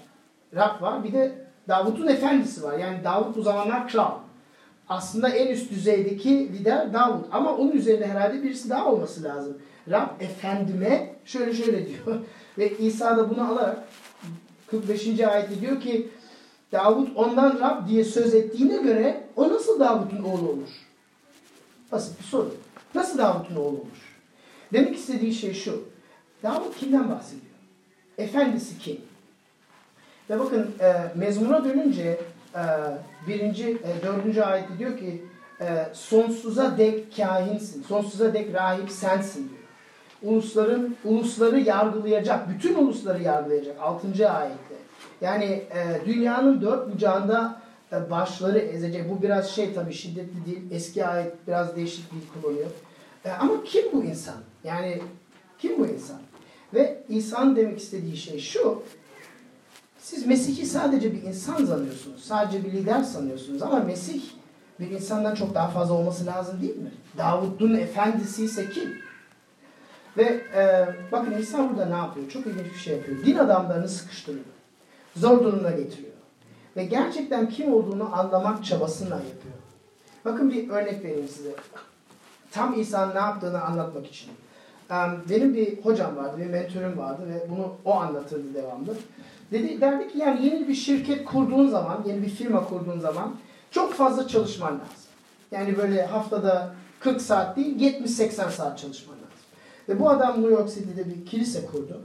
[0.54, 1.04] Rab var.
[1.04, 2.78] Bir de Davut'un efendisi var.
[2.78, 4.12] Yani Davut bu zamanlar kral.
[4.88, 7.26] Aslında en üst düzeydeki lider Davut.
[7.32, 9.58] Ama onun üzerinde herhalde birisi daha olması lazım.
[9.90, 12.20] Rab efendime şöyle şöyle diyor.
[12.58, 13.88] Ve İsa da bunu alarak
[14.66, 15.20] 45.
[15.20, 16.08] ayette diyor ki
[16.72, 20.68] Davut ondan Rab diye söz ettiğine göre o nasıl Davut'un oğlu olur?
[21.92, 22.54] Basit bir soru.
[22.94, 24.16] Nasıl Davut'un oğlu olur?
[24.72, 25.84] Demek istediği şey şu.
[26.42, 27.48] Davut kimden bahsediyor?
[28.18, 29.00] efendisi kim?
[30.30, 32.20] Ve bakın e, mezmuna dönünce
[33.26, 35.24] birinci, e, dördüncü ayette diyor ki
[35.60, 39.58] e, sonsuza dek kahinsin, sonsuza dek rahip sensin diyor.
[40.22, 43.80] Ulusların, ulusları yargılayacak, bütün ulusları yargılayacak.
[43.80, 44.74] Altıncı ayette.
[45.20, 47.60] Yani e, dünyanın dört bucağında
[47.92, 49.10] e, başları ezecek.
[49.10, 50.62] Bu biraz şey tabii şiddetli değil.
[50.70, 52.70] Eski ayet biraz değişik bir kullanıyor.
[53.24, 54.36] E, ama kim bu insan?
[54.64, 55.02] Yani
[55.58, 56.16] kim bu insan?
[56.74, 58.82] Ve İsa'nın demek istediği şey şu.
[60.08, 62.24] Siz Mesih'i sadece bir insan sanıyorsunuz.
[62.24, 63.62] Sadece bir lider sanıyorsunuz.
[63.62, 64.22] Ama Mesih
[64.80, 66.92] bir insandan çok daha fazla olması lazım değil mi?
[67.18, 68.98] Davud'un efendisi ise kim?
[70.16, 70.22] Ve
[70.54, 72.28] e, bakın İsa burada ne yapıyor?
[72.28, 73.26] Çok ilginç bir şey yapıyor.
[73.26, 74.44] Din adamlarını sıkıştırıyor.
[75.16, 76.12] Zor durumuna getiriyor.
[76.76, 79.54] Ve gerçekten kim olduğunu anlamak çabasıyla yapıyor.
[80.24, 81.54] Bakın bir örnek vereyim size.
[82.50, 84.30] Tam İsa'nın ne yaptığını anlatmak için.
[85.30, 88.94] Benim bir hocam vardı, bir mentörüm vardı ve bunu o anlatırdı devamlı.
[89.52, 93.36] Dedi, derdi ki yani yeni bir şirket kurduğun zaman, yeni bir firma kurduğun zaman
[93.70, 95.08] çok fazla çalışman lazım.
[95.50, 99.28] Yani böyle haftada 40 saat değil 70-80 saat çalışman lazım.
[99.88, 102.00] Ve bu adam New York City'de bir kilise kurdu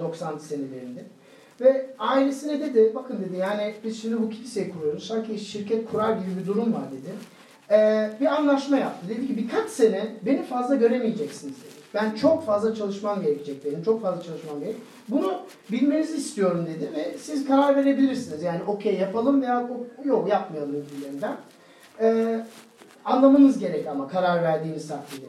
[0.00, 1.04] 90 senelerinde.
[1.60, 5.06] Ve ailesine dedi, bakın dedi yani biz şimdi bu kiliseyi kuruyoruz.
[5.06, 7.14] Sanki şirket kurar gibi bir durum var dedi.
[7.70, 9.08] Ee, bir anlaşma yaptı.
[9.08, 11.81] Dedi ki birkaç sene beni fazla göremeyeceksiniz dedi.
[11.94, 13.82] Ben çok fazla çalışmam gerekecek benim.
[13.82, 14.76] Çok fazla çalışmam gerek.
[15.08, 15.34] Bunu
[15.70, 18.42] bilmenizi istiyorum dedi ve siz karar verebilirsiniz.
[18.42, 19.68] Yani okey yapalım veya
[20.04, 21.36] yok yapmayalım gibilerinden.
[22.00, 22.44] Ee,
[23.04, 25.26] anlamanız gerek ama karar verdiğiniz takdirde.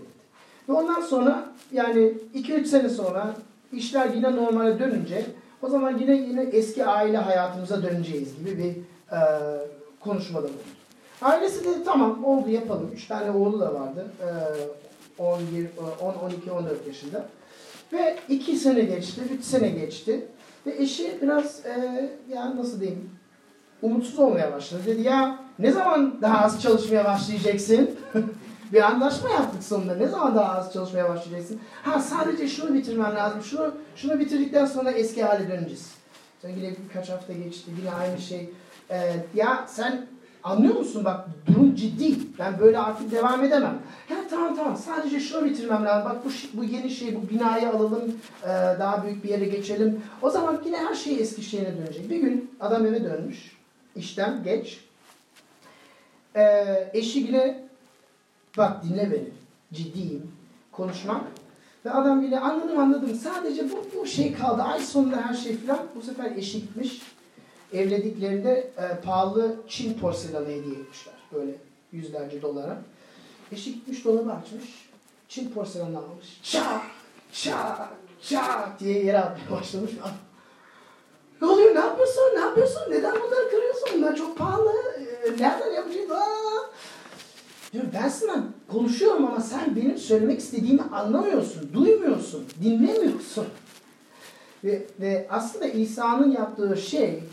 [0.69, 3.35] Ve ondan sonra yani 2-3 sene sonra
[3.73, 5.25] işler yine normale dönünce
[5.61, 8.71] o zaman yine yine eski aile hayatımıza döneceğiz gibi bir
[9.15, 9.19] e,
[9.99, 10.57] konuşmada bulundu.
[11.21, 12.91] Ailesi dedi tamam oldu yapalım.
[12.93, 14.05] Üç tane oğlu da vardı.
[14.21, 14.27] E,
[15.17, 15.41] 10,
[16.01, 17.29] 10, 12, 14 yaşında.
[17.93, 20.27] Ve iki sene geçti, üç sene geçti.
[20.65, 23.09] Ve eşi biraz e, yani nasıl diyeyim
[23.81, 24.81] umutsuz olmaya başladı.
[24.85, 27.91] Dedi ya ne zaman daha az çalışmaya başlayacaksın?
[28.73, 29.95] bir anlaşma yaptık sonunda.
[29.95, 31.59] Ne zaman daha az çalışmaya başlayacaksın?
[31.83, 33.43] Ha sadece şunu bitirmen lazım.
[33.43, 35.91] Şunu şunu bitirdikten sonra eski hale döneceğiz.
[36.41, 37.71] Sonra yine birkaç hafta geçti.
[37.79, 38.49] Yine aynı şey.
[38.89, 40.05] Ee, ya sen
[40.43, 42.15] anlıyor musun bak durum ciddi.
[42.39, 43.77] Ben böyle artık devam edemem.
[44.09, 46.11] Ya tamam tamam sadece şunu bitirmem lazım.
[46.11, 48.15] Bak bu, bu yeni şey bu binayı alalım.
[48.43, 48.47] E,
[48.79, 50.01] daha büyük bir yere geçelim.
[50.21, 52.09] O zaman yine her şey eski şeyine dönecek.
[52.09, 53.57] Bir gün adam eve dönmüş.
[53.95, 54.79] işten geç.
[56.35, 57.63] Ee, eşi yine
[58.57, 59.29] Bak dinle beni.
[59.73, 60.31] Ciddiyim.
[60.71, 61.21] Konuşmak.
[61.85, 63.15] Ve adam yine anladım anladım.
[63.15, 64.61] Sadece bu, bu şey kaldı.
[64.61, 65.79] Ay sonunda her şey filan.
[65.95, 67.01] Bu sefer eşi gitmiş.
[67.73, 71.13] Evlediklerinde e, pahalı Çin porselanı hediye etmişler.
[71.33, 71.51] Böyle
[71.91, 72.81] yüzlerce dolara.
[73.51, 74.89] Eşi gitmiş dolabı açmış.
[75.27, 76.39] Çin porselanı almış.
[76.43, 76.81] Çak,
[77.31, 77.89] çak,
[78.21, 79.91] çak diye yere atmaya başlamış.
[81.41, 81.75] Ne oluyor?
[81.75, 82.21] Ne yapıyorsun?
[82.35, 82.81] Ne yapıyorsun?
[82.89, 83.89] Neden bunları kırıyorsun?
[83.97, 84.73] Bunlar çok pahalı.
[84.99, 86.17] Ee, nereden yapacaksın?
[87.73, 93.45] Diyor ben sana konuşuyorum ama sen benim söylemek istediğimi anlamıyorsun, duymuyorsun, dinlemiyorsun.
[94.63, 97.23] Ve, ve aslında İsa'nın yaptığı şey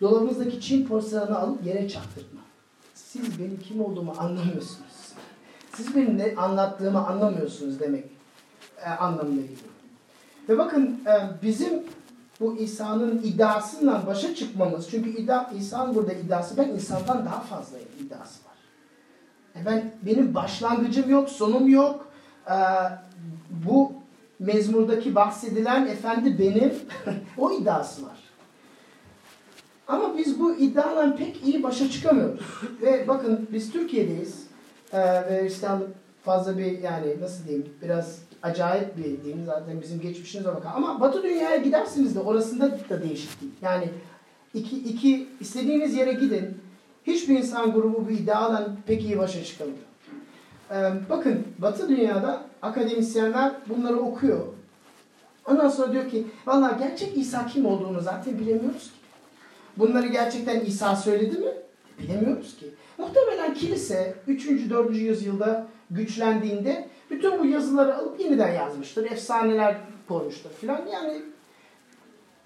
[0.00, 2.40] dolabımızdaki Çin porselanı alıp yere çaktırma.
[2.94, 4.94] Siz benim kim olduğumu anlamıyorsunuz.
[5.76, 8.04] Siz benim ne anlattığımı anlamıyorsunuz demek
[8.86, 9.58] e, anlamına geliyor.
[10.48, 11.82] Ve bakın e, bizim
[12.40, 18.44] bu İsa'nın iddiasından başa çıkmamız, çünkü iddia, İsa'nın burada iddiası ben insandan daha fazla iddiası
[18.44, 18.54] var.
[19.56, 22.08] E ben benim başlangıcım yok, sonum yok.
[22.50, 22.54] Ee,
[23.66, 23.92] bu
[24.38, 26.74] mezmurdaki bahsedilen efendi benim.
[27.38, 28.23] o iddiası var.
[29.88, 32.40] Ama biz bu iddiadan pek iyi başa çıkamıyoruz.
[32.82, 34.46] ve bakın biz Türkiye'deyiz.
[34.92, 35.68] Ee, ve işte
[36.24, 40.70] fazla bir yani nasıl diyeyim biraz acayip bir diyeyim zaten bizim geçmişimize bakar.
[40.74, 43.52] Ama Batı dünyaya gidersiniz de orasında da değişik değil.
[43.62, 43.88] Yani
[44.54, 46.58] iki, iki istediğiniz yere gidin
[47.06, 49.78] hiçbir insan grubu bu iddiadan pek iyi başa çıkamıyor.
[50.70, 54.46] Ee, bakın Batı dünyada akademisyenler bunları okuyor.
[55.46, 58.90] Ondan sonra diyor ki valla gerçek İsa kim olduğunu zaten bilemiyoruz.
[59.76, 61.50] Bunları gerçekten İsa söyledi mi?
[61.98, 62.66] Bilemiyoruz ki.
[62.98, 64.48] Muhtemelen kilise 3.
[64.70, 64.96] 4.
[64.96, 69.10] yüzyılda güçlendiğinde bütün bu yazıları alıp yeniden yazmıştır.
[69.10, 69.76] Efsaneler
[70.08, 70.86] koymuştur filan.
[70.92, 71.22] Yani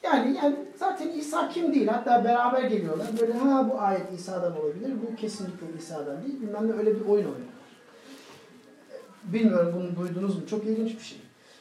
[0.02, 1.86] yani, yani zaten İsa kim değil.
[1.86, 3.06] Hatta beraber geliyorlar.
[3.20, 4.92] Böyle ha bu ayet İsa'dan olabilir.
[5.02, 6.40] Bu kesinlikle İsa'dan değil.
[6.40, 7.58] Bilmem ne öyle bir oyun oynuyorlar.
[9.24, 10.42] Bilmiyorum bunu duydunuz mu?
[10.50, 11.18] Çok ilginç bir şey.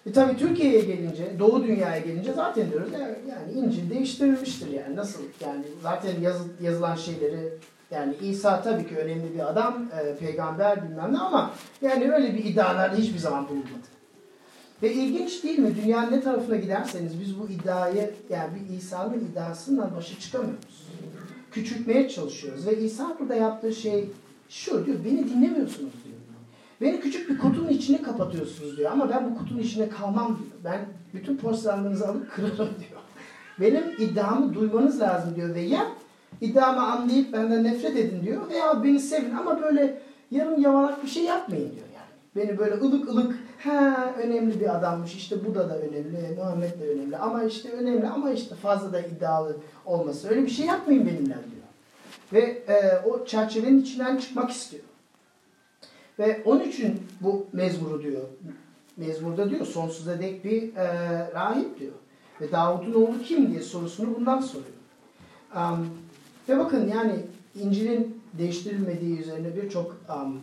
[0.08, 2.89] E tabi Türkiye'ye gelince, Doğu dünyaya gelince zaten diyoruz
[3.30, 7.54] yani İncil değiştirilmiştir yani nasıl yani zaten yazı, yazılan şeyleri
[7.91, 12.46] yani İsa tabii ki önemli bir adam, e, peygamber bilmem ne ama yani öyle bir
[12.46, 13.88] iddialarda hiçbir zaman bulunmadı.
[14.84, 15.76] Ve ilginç değil mi?
[15.84, 20.88] Dünyanın ne tarafına giderseniz biz bu iddiayı yani bir İsa'nın iddiasından başa çıkamıyoruz.
[21.52, 22.67] Küçültmeye çalışıyoruz.
[22.67, 24.10] Ve İsa burada yaptığı şey
[24.50, 26.16] şu diyor, beni dinlemiyorsunuz diyor.
[26.82, 28.92] Beni küçük bir kutunun içine kapatıyorsunuz diyor.
[28.92, 30.63] Ama ben bu kutunun içine kalmam diyor.
[30.63, 33.02] Ben bütün porselenlerinizi alıp kırarım diyor.
[33.60, 35.56] Benim iddiamı duymanız lazım diyor.
[35.56, 35.88] Ve ya
[36.42, 38.50] iddiamı anlayıp benden nefret edin diyor.
[38.50, 42.08] Veya beni sevin ama böyle yarım yamalak bir şey yapmayın diyor yani.
[42.36, 46.90] Beni böyle ılık ılık ha önemli bir adammış işte bu da da önemli Muhammed de
[46.90, 51.26] önemli ama işte önemli ama işte fazla da iddialı olması öyle bir şey yapmayın benimle
[51.26, 51.68] diyor.
[52.34, 52.40] Ve
[52.74, 54.84] e, o çerçevenin içinden çıkmak istiyor.
[56.19, 58.21] Ve onun için bu mezmuru diyor.
[58.97, 60.86] Mezmurda diyor sonsuza dek bir e,
[61.34, 61.93] rahip diyor.
[62.41, 64.77] Ve Davut'un oğlu kim diye sorusunu bundan soruyor.
[65.56, 65.88] Um,
[66.49, 67.15] ve bakın yani
[67.56, 70.41] İncil'in değiştirilmediği üzerine birçok um,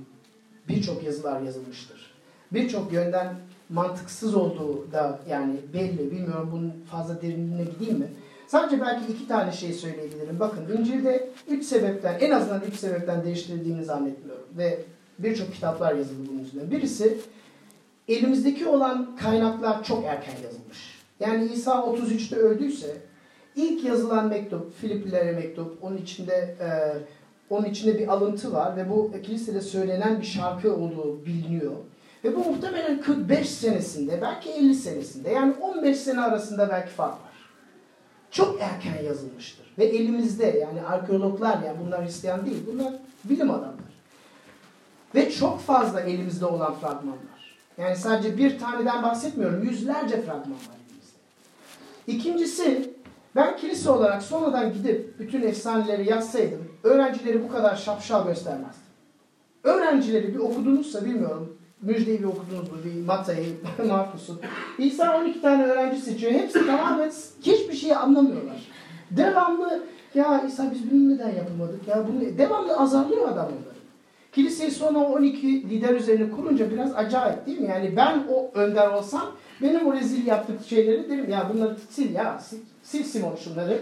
[0.69, 2.15] birçok yazılar yazılmıştır.
[2.53, 3.35] Birçok yönden
[3.69, 6.11] mantıksız olduğu da yani belli.
[6.11, 8.07] Bilmiyorum bunun fazla derinliğine gideyim mi?
[8.47, 10.41] Sadece belki iki tane şey söyleyebilirim.
[10.41, 14.47] Bakın İncil'de üç sebepten, en azından üç sebepten değiştirildiğini zannetmiyorum.
[14.57, 14.85] Ve
[15.19, 16.71] birçok kitaplar yazıldı bunun üzerine.
[16.71, 17.19] Birisi
[18.09, 21.05] elimizdeki olan kaynaklar çok erken yazılmış.
[21.21, 22.97] Yani İsa 33'te öldüyse
[23.57, 26.69] ilk yazılan mektup, Filiplilere mektup, onun içinde e,
[27.51, 31.73] onun içinde bir alıntı var ve bu kilisede söylenen bir şarkı olduğu biliniyor.
[32.25, 37.35] Ve bu muhtemelen 45 senesinde, belki 50 senesinde, yani 15 sene arasında belki fark var.
[38.31, 39.75] Çok erken yazılmıştır.
[39.79, 43.94] Ve elimizde yani arkeologlar, yani bunlar Hristiyan değil, bunlar bilim adamları.
[45.15, 47.57] Ve çok fazla elimizde olan fragmanlar.
[47.79, 51.19] Yani sadece bir taneden bahsetmiyorum, yüzlerce fragman var elimizde.
[52.07, 52.95] İkincisi,
[53.37, 58.85] ben kilise olarak sonradan gidip bütün efsaneleri yazsaydım, öğrencileri bu kadar şapşal göstermezdim.
[59.65, 62.79] Öğrencileri bir okudunuzsa bilmiyorum, Müjdeyi bir okudunuz mu?
[62.85, 63.57] Bir Mata'yı,
[63.89, 64.41] Markus'u.
[64.79, 66.33] İsa 12 tane öğrenci seçiyor.
[66.33, 68.69] Hepsi tamamen hiçbir şeyi anlamıyorlar.
[69.11, 71.89] Devamlı ya İsa biz bunu neden yapamadık?
[71.89, 73.84] Ya bunu devamlı azarlıyor adam onları.
[74.35, 77.69] Kiliseyi sonra 12 lider üzerine kurunca biraz acayip değil mi?
[77.69, 82.39] Yani ben o önder olsam benim o rezil yaptığı şeyleri derim ya bunları sil ya
[82.83, 83.79] sil, sil şunları.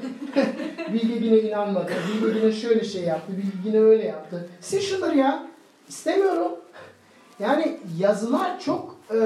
[0.92, 1.92] Bilge inanmadı.
[2.22, 3.32] Bilge şöyle şey yaptı.
[3.64, 4.48] Bilge öyle yaptı.
[4.68, 5.46] Sil şunları ya.
[5.88, 6.52] İstemiyorum.
[7.38, 9.18] Yani yazılar çok e,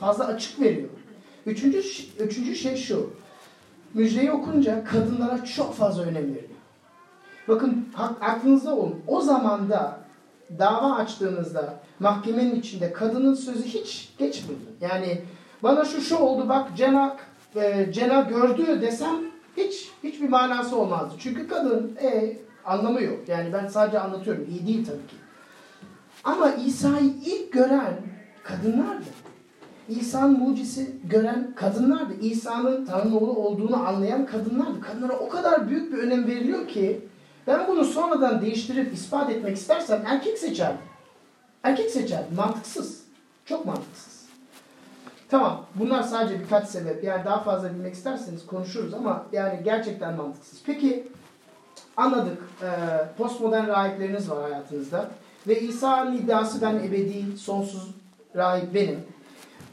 [0.00, 0.88] fazla açık veriyor.
[1.46, 1.82] Üçüncü,
[2.18, 3.10] üçüncü şey şu.
[3.94, 6.42] Müjdeyi okunca kadınlara çok fazla önem veriliyor.
[7.48, 7.88] Bakın
[8.20, 9.02] aklınızda olun.
[9.06, 10.07] O zamanda
[10.58, 14.64] dava açtığınızda mahkemenin içinde kadının sözü hiç geçmiyordu.
[14.80, 15.22] Yani
[15.62, 17.16] bana şu şu oldu bak Cena,
[17.56, 19.16] e, Cena gördü desem
[19.56, 21.14] hiç hiçbir manası olmazdı.
[21.18, 23.28] Çünkü kadın e, anlamı yok.
[23.28, 24.46] Yani ben sadece anlatıyorum.
[24.50, 25.16] İyi değil tabii ki.
[26.24, 27.94] Ama İsa'yı ilk gören
[28.42, 29.04] kadınlardı.
[29.88, 32.14] İsa'nın mucisi gören kadınlardı.
[32.20, 34.80] İsa'nın Tanrı'nın oğlu olduğunu anlayan kadınlardı.
[34.80, 37.00] Kadınlara o kadar büyük bir önem veriliyor ki
[37.48, 40.80] ben bunu sonradan değiştirip ispat etmek istersem erkek seçerdim.
[41.62, 42.36] Erkek seçerdim.
[42.36, 43.04] Mantıksız.
[43.44, 44.18] Çok mantıksız.
[45.30, 45.66] Tamam.
[45.74, 47.04] Bunlar sadece birkaç sebep.
[47.04, 50.58] Yani daha fazla bilmek isterseniz konuşuruz ama yani gerçekten mantıksız.
[50.66, 51.08] Peki
[51.96, 52.38] anladık.
[52.62, 52.66] Ee,
[53.18, 55.10] postmodern rahipleriniz var hayatınızda.
[55.46, 57.90] Ve İsa'nın iddiası ben ebedi, sonsuz
[58.36, 59.00] rahip benim.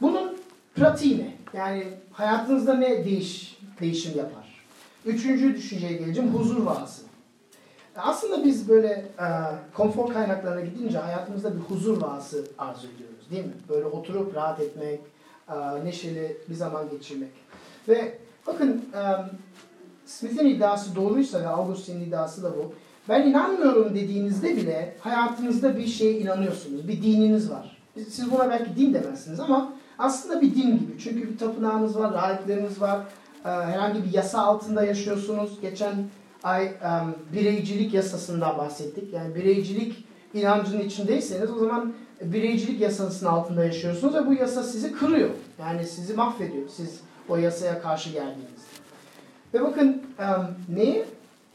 [0.01, 0.37] Bunun
[0.75, 1.59] pratiği ne?
[1.59, 4.63] Yani hayatınızda ne değiş, değişim yapar?
[5.05, 6.33] Üçüncü düşünceye geleceğim.
[6.33, 7.04] Huzur vaazı.
[7.97, 8.87] Aslında biz böyle
[9.19, 9.27] e,
[9.73, 13.53] konfor kaynaklarına gidince hayatımızda bir huzur vaazı arzu ediyoruz değil mi?
[13.69, 14.99] Böyle oturup rahat etmek,
[15.49, 17.29] e, neşeli bir zaman geçirmek.
[17.87, 19.01] Ve bakın e,
[20.05, 22.73] Smith'in iddiası doğruysa ve Augustin'in iddiası da bu
[23.09, 26.87] ben inanmıyorum dediğinizde bile hayatınızda bir şeye inanıyorsunuz.
[26.87, 27.77] Bir dininiz var.
[28.09, 30.99] Siz buna belki din demezsiniz ama aslında bir din gibi.
[30.99, 32.99] Çünkü bir tapınağınız var, rahipleriniz var.
[33.45, 35.61] Ee, herhangi bir yasa altında yaşıyorsunuz.
[35.61, 35.95] Geçen
[36.45, 39.13] ay um, bireycilik yasasından bahsettik.
[39.13, 45.29] Yani bireycilik inancının içindeyseniz o zaman bireycilik yasasının altında yaşıyorsunuz ve bu yasa sizi kırıyor.
[45.59, 48.65] Yani sizi mahvediyor siz o yasaya karşı geldiğinizde.
[49.53, 51.05] Ve bakın um, neyi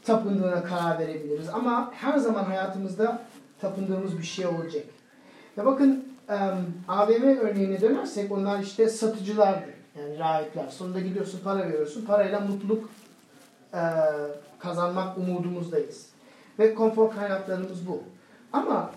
[0.03, 1.49] tapındığına karar verebiliriz.
[1.49, 3.21] Ama her zaman hayatımızda
[3.61, 4.83] tapındığımız bir şey olacak.
[5.57, 6.05] Ya bakın
[6.87, 9.73] AVM örneğine dönersek onlar işte satıcılardır.
[9.99, 10.67] Yani rahipler.
[10.67, 12.05] Sonunda gidiyorsun para veriyorsun.
[12.05, 12.89] Parayla mutluluk
[14.61, 16.05] kazanmak umudumuzdayız.
[16.59, 18.03] Ve konfor kaynaklarımız bu.
[18.53, 18.91] Ama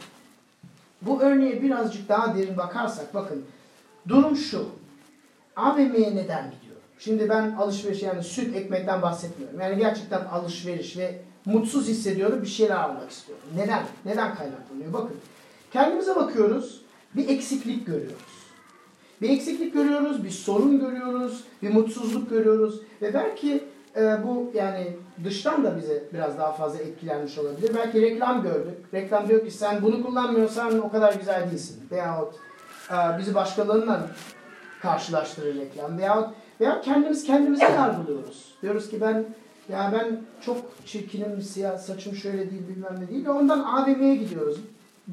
[1.03, 3.45] bu örneğe birazcık daha derin bakarsak bakın
[4.09, 4.67] durum şu.
[5.57, 6.77] AVM'ye neden gidiyor?
[6.99, 9.61] Şimdi ben alışveriş yani süt ekmekten bahsetmiyorum.
[9.61, 13.45] Yani gerçekten alışveriş ve mutsuz hissediyorum bir şeyler almak istiyorum.
[13.57, 13.83] Neden?
[14.05, 14.93] Neden kaynaklanıyor?
[14.93, 15.17] Bakın
[15.73, 16.81] kendimize bakıyoruz
[17.17, 18.45] bir eksiklik görüyoruz.
[19.23, 23.65] Bir eksiklik görüyoruz, bir sorun görüyoruz, bir mutsuzluk görüyoruz ve belki
[23.97, 27.71] e, bu yani dıştan da bize biraz daha fazla etkilenmiş olabilir.
[27.75, 28.79] Belki reklam gördük.
[28.95, 31.89] Reklam diyor ki sen bunu kullanmıyorsan o kadar güzel değilsin.
[31.91, 32.35] Veyahut
[32.91, 34.07] e, bizi başkalarından
[34.83, 35.99] karşılaştırır reklam.
[35.99, 38.55] Veyahut, veyahut kendimiz kendimize yargılıyoruz.
[38.62, 39.25] Diyoruz ki ben
[39.69, 40.57] ya ben çok
[40.87, 44.57] çirkinim, siyah saçım şöyle değil bilmem ne değil ondan AVM'ye gidiyoruz.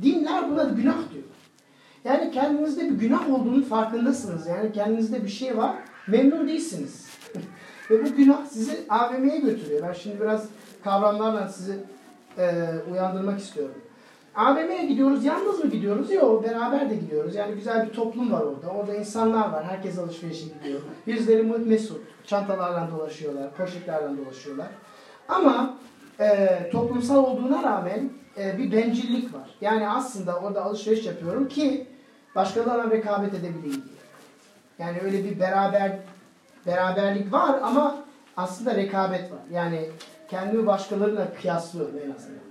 [0.02, 1.24] Dinler buna günah diyor.
[2.04, 4.48] Yani kendinizde bir günah olduğunun farkındasınız.
[4.48, 5.76] Yani kendinizde bir şey var,
[6.08, 7.11] memnun değilsiniz.
[7.92, 9.88] Ve bu günah sizi AVM'ye götürüyor.
[9.88, 10.46] Ben şimdi biraz
[10.84, 11.78] kavramlarla sizi
[12.38, 13.76] e, uyandırmak istiyorum.
[14.36, 16.12] AVM'ye gidiyoruz, yalnız mı gidiyoruz?
[16.12, 17.36] Yok, beraber de gidiyoruz.
[17.36, 18.68] Yani güzel bir toplum var orada.
[18.68, 20.82] Orada insanlar var, herkes alışverişe gidiyor.
[21.08, 24.68] Bizleri mesut, çantalarla dolaşıyorlar, poşetlerle dolaşıyorlar.
[25.30, 25.78] Ama
[26.20, 29.50] e, toplumsal olduğuna rağmen e, bir bencillik var.
[29.62, 31.88] Yani aslında orada alışveriş yapıyorum ki
[32.36, 34.02] başkalarına rekabet edebileyim diye.
[34.80, 36.00] Yani öyle bir beraber
[36.66, 38.04] beraberlik var ama
[38.38, 39.40] aslında rekabet var.
[39.52, 39.90] Yani
[40.30, 42.42] kendimi başkalarıyla kıyaslıyorum en azından.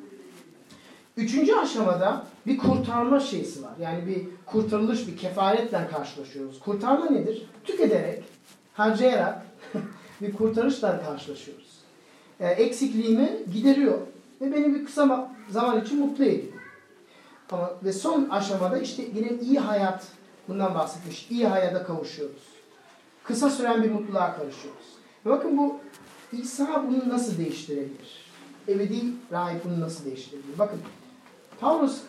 [1.17, 3.73] Üçüncü aşamada bir kurtarma şeysi var.
[3.81, 6.61] Yani bir kurtarılış, bir kefaretle karşılaşıyoruz.
[6.61, 7.47] Kurtarma nedir?
[7.65, 8.25] Tükederek,
[8.75, 9.43] harcayarak
[10.21, 11.81] bir kurtarışla karşılaşıyoruz.
[12.41, 13.99] E, eksikliğimi gideriyor
[14.41, 16.53] ve beni bir kısa zaman için mutlu ediyor.
[17.53, 20.07] Ama ve son aşamada işte yine iyi hayat
[20.49, 21.31] bundan bahsetmiş.
[21.31, 22.50] İyi hayata kavuşuyoruz.
[23.25, 24.87] Kısa süren bir mutluluğa karışıyoruz.
[25.25, 25.81] Bakın bu
[26.33, 28.31] İsa bunu nasıl değiştirebilir?
[28.69, 29.03] Ebedi
[29.33, 30.59] rahip bunu nasıl değiştirebilir?
[30.59, 30.79] Bakın
[31.61, 32.01] Paulus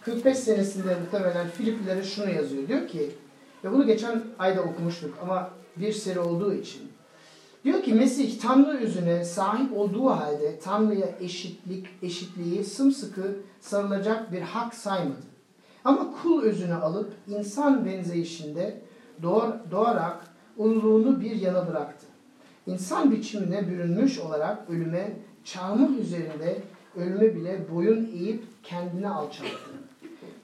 [0.00, 2.68] 45 senesinde muhtemelen Filiplilere şunu yazıyor.
[2.68, 3.10] Diyor ki
[3.64, 6.82] ve bunu geçen ayda okumuştuk ama bir seri olduğu için.
[7.64, 14.74] Diyor ki Mesih Tanrı yüzüne sahip olduğu halde Tanrı'ya eşitlik, eşitliği sımsıkı sarılacak bir hak
[14.74, 15.26] saymadı.
[15.84, 18.80] Ama kul özünü alıp insan benzeyişinde
[19.22, 22.06] doğar, doğarak ululuğunu bir yana bıraktı.
[22.66, 25.12] İnsan biçimine bürünmüş olarak ölüme,
[25.44, 26.58] çarmıh üzerinde
[26.96, 29.70] ölüme bile boyun eğip kendini alçalttı.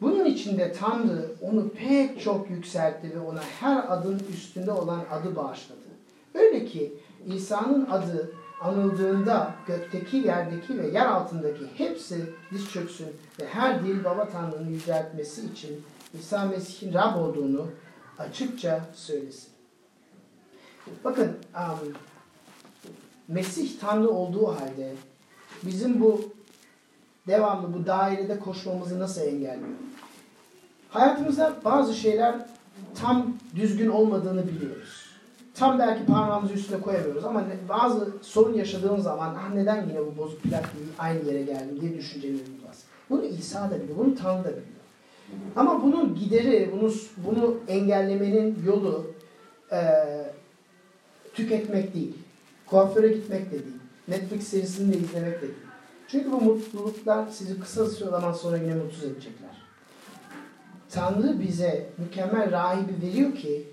[0.01, 5.81] Bunun içinde Tanrı onu pek çok yükseltti ve ona her adın üstünde olan adı bağışladı.
[6.35, 6.93] Öyle ki
[7.27, 13.09] İsa'nın adı anıldığında gökteki, yerdeki ve yer altındaki hepsi diz çöksün
[13.41, 15.83] ve her dil Baba Tanrı'nın yüceltmesi için
[16.19, 17.67] İsa Mesih'in Rab olduğunu
[18.21, 19.49] açıkça söylesin.
[21.05, 21.93] Bakın um,
[23.29, 24.95] Mesih Tanrı olduğu halde
[25.63, 26.21] bizim bu
[27.27, 29.69] devamlı bu dairede koşmamızı nasıl engelliyor?
[30.89, 32.35] Hayatımızda bazı şeyler
[32.95, 35.11] tam düzgün olmadığını biliyoruz.
[35.55, 40.43] Tam belki parmağımızı üstüne koyamıyoruz ama bazı sorun yaşadığımız zaman ah neden yine bu bozuk
[40.43, 42.77] plak aynı yere geldim diye düşüncelerimiz var.
[43.11, 44.80] Bunu İsa da biliyor, bunu Tanrı da biliyor.
[45.57, 49.11] Ama bunun gideri, bunu, bunu engellemenin yolu
[49.73, 49.81] e,
[51.35, 52.15] tüketmek değil.
[52.67, 53.77] Kuaföre gitmek de değil.
[54.09, 55.55] Netflix serisini de izlemek de değil.
[56.09, 59.51] Çünkü bu mutluluklar sizi kısa zaman sonra yine mutsuz edecekler.
[60.91, 63.69] Tanrı bize mükemmel rahibi veriyor ki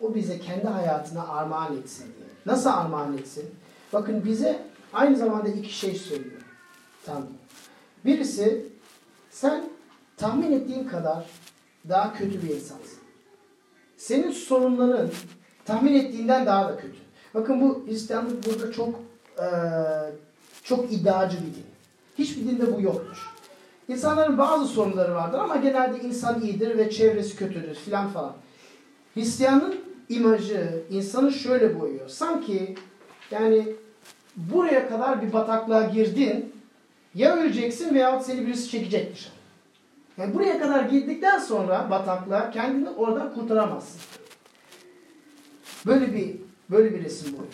[0.00, 2.28] o bize kendi hayatına armağan etsin diye.
[2.46, 3.44] Nasıl armağan etsin?
[3.92, 6.42] Bakın bize aynı zamanda iki şey söylüyor.
[7.06, 7.26] Tanrı.
[8.04, 8.66] Birisi
[9.30, 9.64] sen
[10.18, 11.24] tahmin ettiğin kadar
[11.88, 12.98] daha kötü bir insansın.
[13.96, 15.08] Senin sorunların
[15.64, 16.98] tahmin ettiğinden daha da kötü.
[17.34, 19.00] Bakın bu Hristiyanlık burada çok
[19.38, 19.46] e,
[20.62, 21.66] çok iddiacı bir din.
[22.18, 23.34] Hiçbir dinde bu yoktur.
[23.88, 28.32] İnsanların bazı sorunları vardır ama genelde insan iyidir ve çevresi kötüdür filan falan.
[29.14, 32.08] Hristiyanın imajı insanı şöyle boyuyor.
[32.08, 32.74] Sanki
[33.30, 33.74] yani
[34.36, 36.52] buraya kadar bir bataklığa girdin
[37.14, 39.37] ya öleceksin veyahut seni birisi çekecek dışarı.
[40.18, 44.00] Yani buraya kadar girdikten sonra bataklığa kendini oradan kurtaramazsın.
[45.86, 46.36] Böyle bir
[46.70, 47.52] böyle bir resim boyuyor.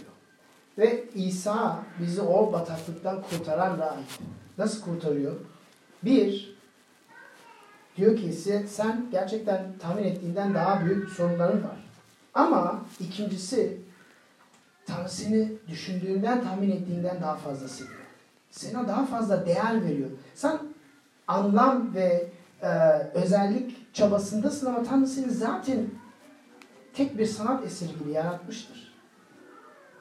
[0.78, 4.06] Ve İsa bizi o bataklıktan kurtaran rahip.
[4.58, 5.34] Nasıl kurtarıyor?
[6.04, 6.56] Bir,
[7.96, 8.32] diyor ki
[8.68, 11.76] sen gerçekten tahmin ettiğinden daha büyük sorunların var.
[12.34, 13.84] Ama ikincisi
[14.86, 17.96] Tanrı seni düşündüğünden, tahmin ettiğinden daha fazla seviyor.
[18.50, 20.10] Sana daha fazla değer veriyor.
[20.34, 20.58] Sen
[21.28, 22.30] anlam ve
[22.64, 22.68] e,
[23.14, 25.86] özellik çabasındasın ama Tanrı seni zaten
[26.94, 28.94] tek bir sanat eseri gibi yaratmıştır.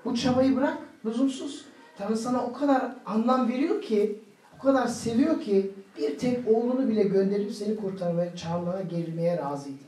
[0.06, 1.66] Bu çabayı bırak, lüzumsuz.
[1.98, 4.22] Tanrı sana o kadar anlam veriyor ki,
[4.60, 9.84] o kadar seviyor ki bir tek oğlunu bile gönderip seni kurtarmaya, çağırmaya, gerilmeye razıydı.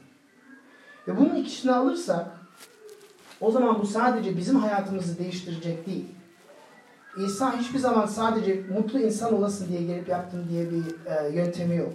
[1.07, 2.27] Ve bunun ikisini alırsak
[3.41, 6.05] o zaman bu sadece bizim hayatımızı değiştirecek değil.
[7.25, 11.93] İsa hiçbir zaman sadece mutlu insan olasın diye gelip yaptım diye bir e, yöntemi yok.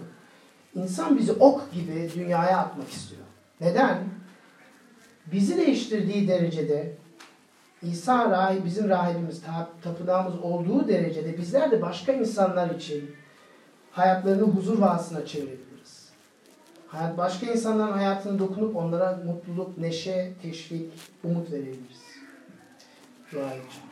[0.75, 3.21] İnsan bizi ok gibi dünyaya atmak istiyor.
[3.61, 3.97] Neden?
[5.31, 6.93] bizi değiştirdiği derecede
[7.81, 13.15] İsa rahip, bizim rahibimiz, ta- tapınağımız olduğu derecede bizler de başka insanlar için
[13.91, 16.09] hayatlarını huzur vaasına çevirebiliriz.
[16.87, 20.93] Hayat, başka insanların hayatına dokunup onlara mutluluk, neşe, teşvik,
[21.23, 22.01] umut verebiliriz.
[23.31, 23.87] Dua edeceğim.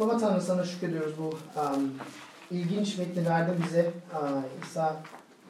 [0.00, 1.28] Baba Tanrı sana şükrediyoruz bu
[1.60, 1.92] um,
[2.50, 3.92] ilginç metni verdin bize.
[4.62, 4.96] İsa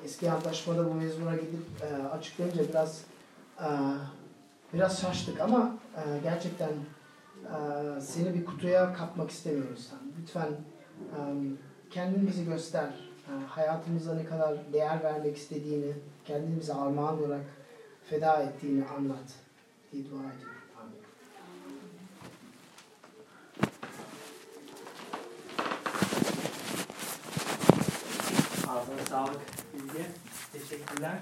[0.04, 3.04] eski antlaşmada bu mezmura gidip uh, açıklayınca biraz
[3.60, 3.96] uh,
[4.74, 6.70] biraz şaştık ama uh, gerçekten
[8.00, 9.90] seni bir kutuya kapmak istemiyoruz.
[10.20, 10.48] Lütfen
[11.90, 12.90] kendini bizi göster.
[13.48, 15.92] Hayatımıza ne kadar değer vermek istediğini,
[16.24, 17.44] kendini bize armağan olarak
[18.10, 19.34] feda ettiğini anlat
[19.92, 20.55] diye dua ediyorum.
[28.76, 29.40] Ağzına sağlık
[29.74, 30.06] Bilge.
[30.52, 31.18] Teşekkürler.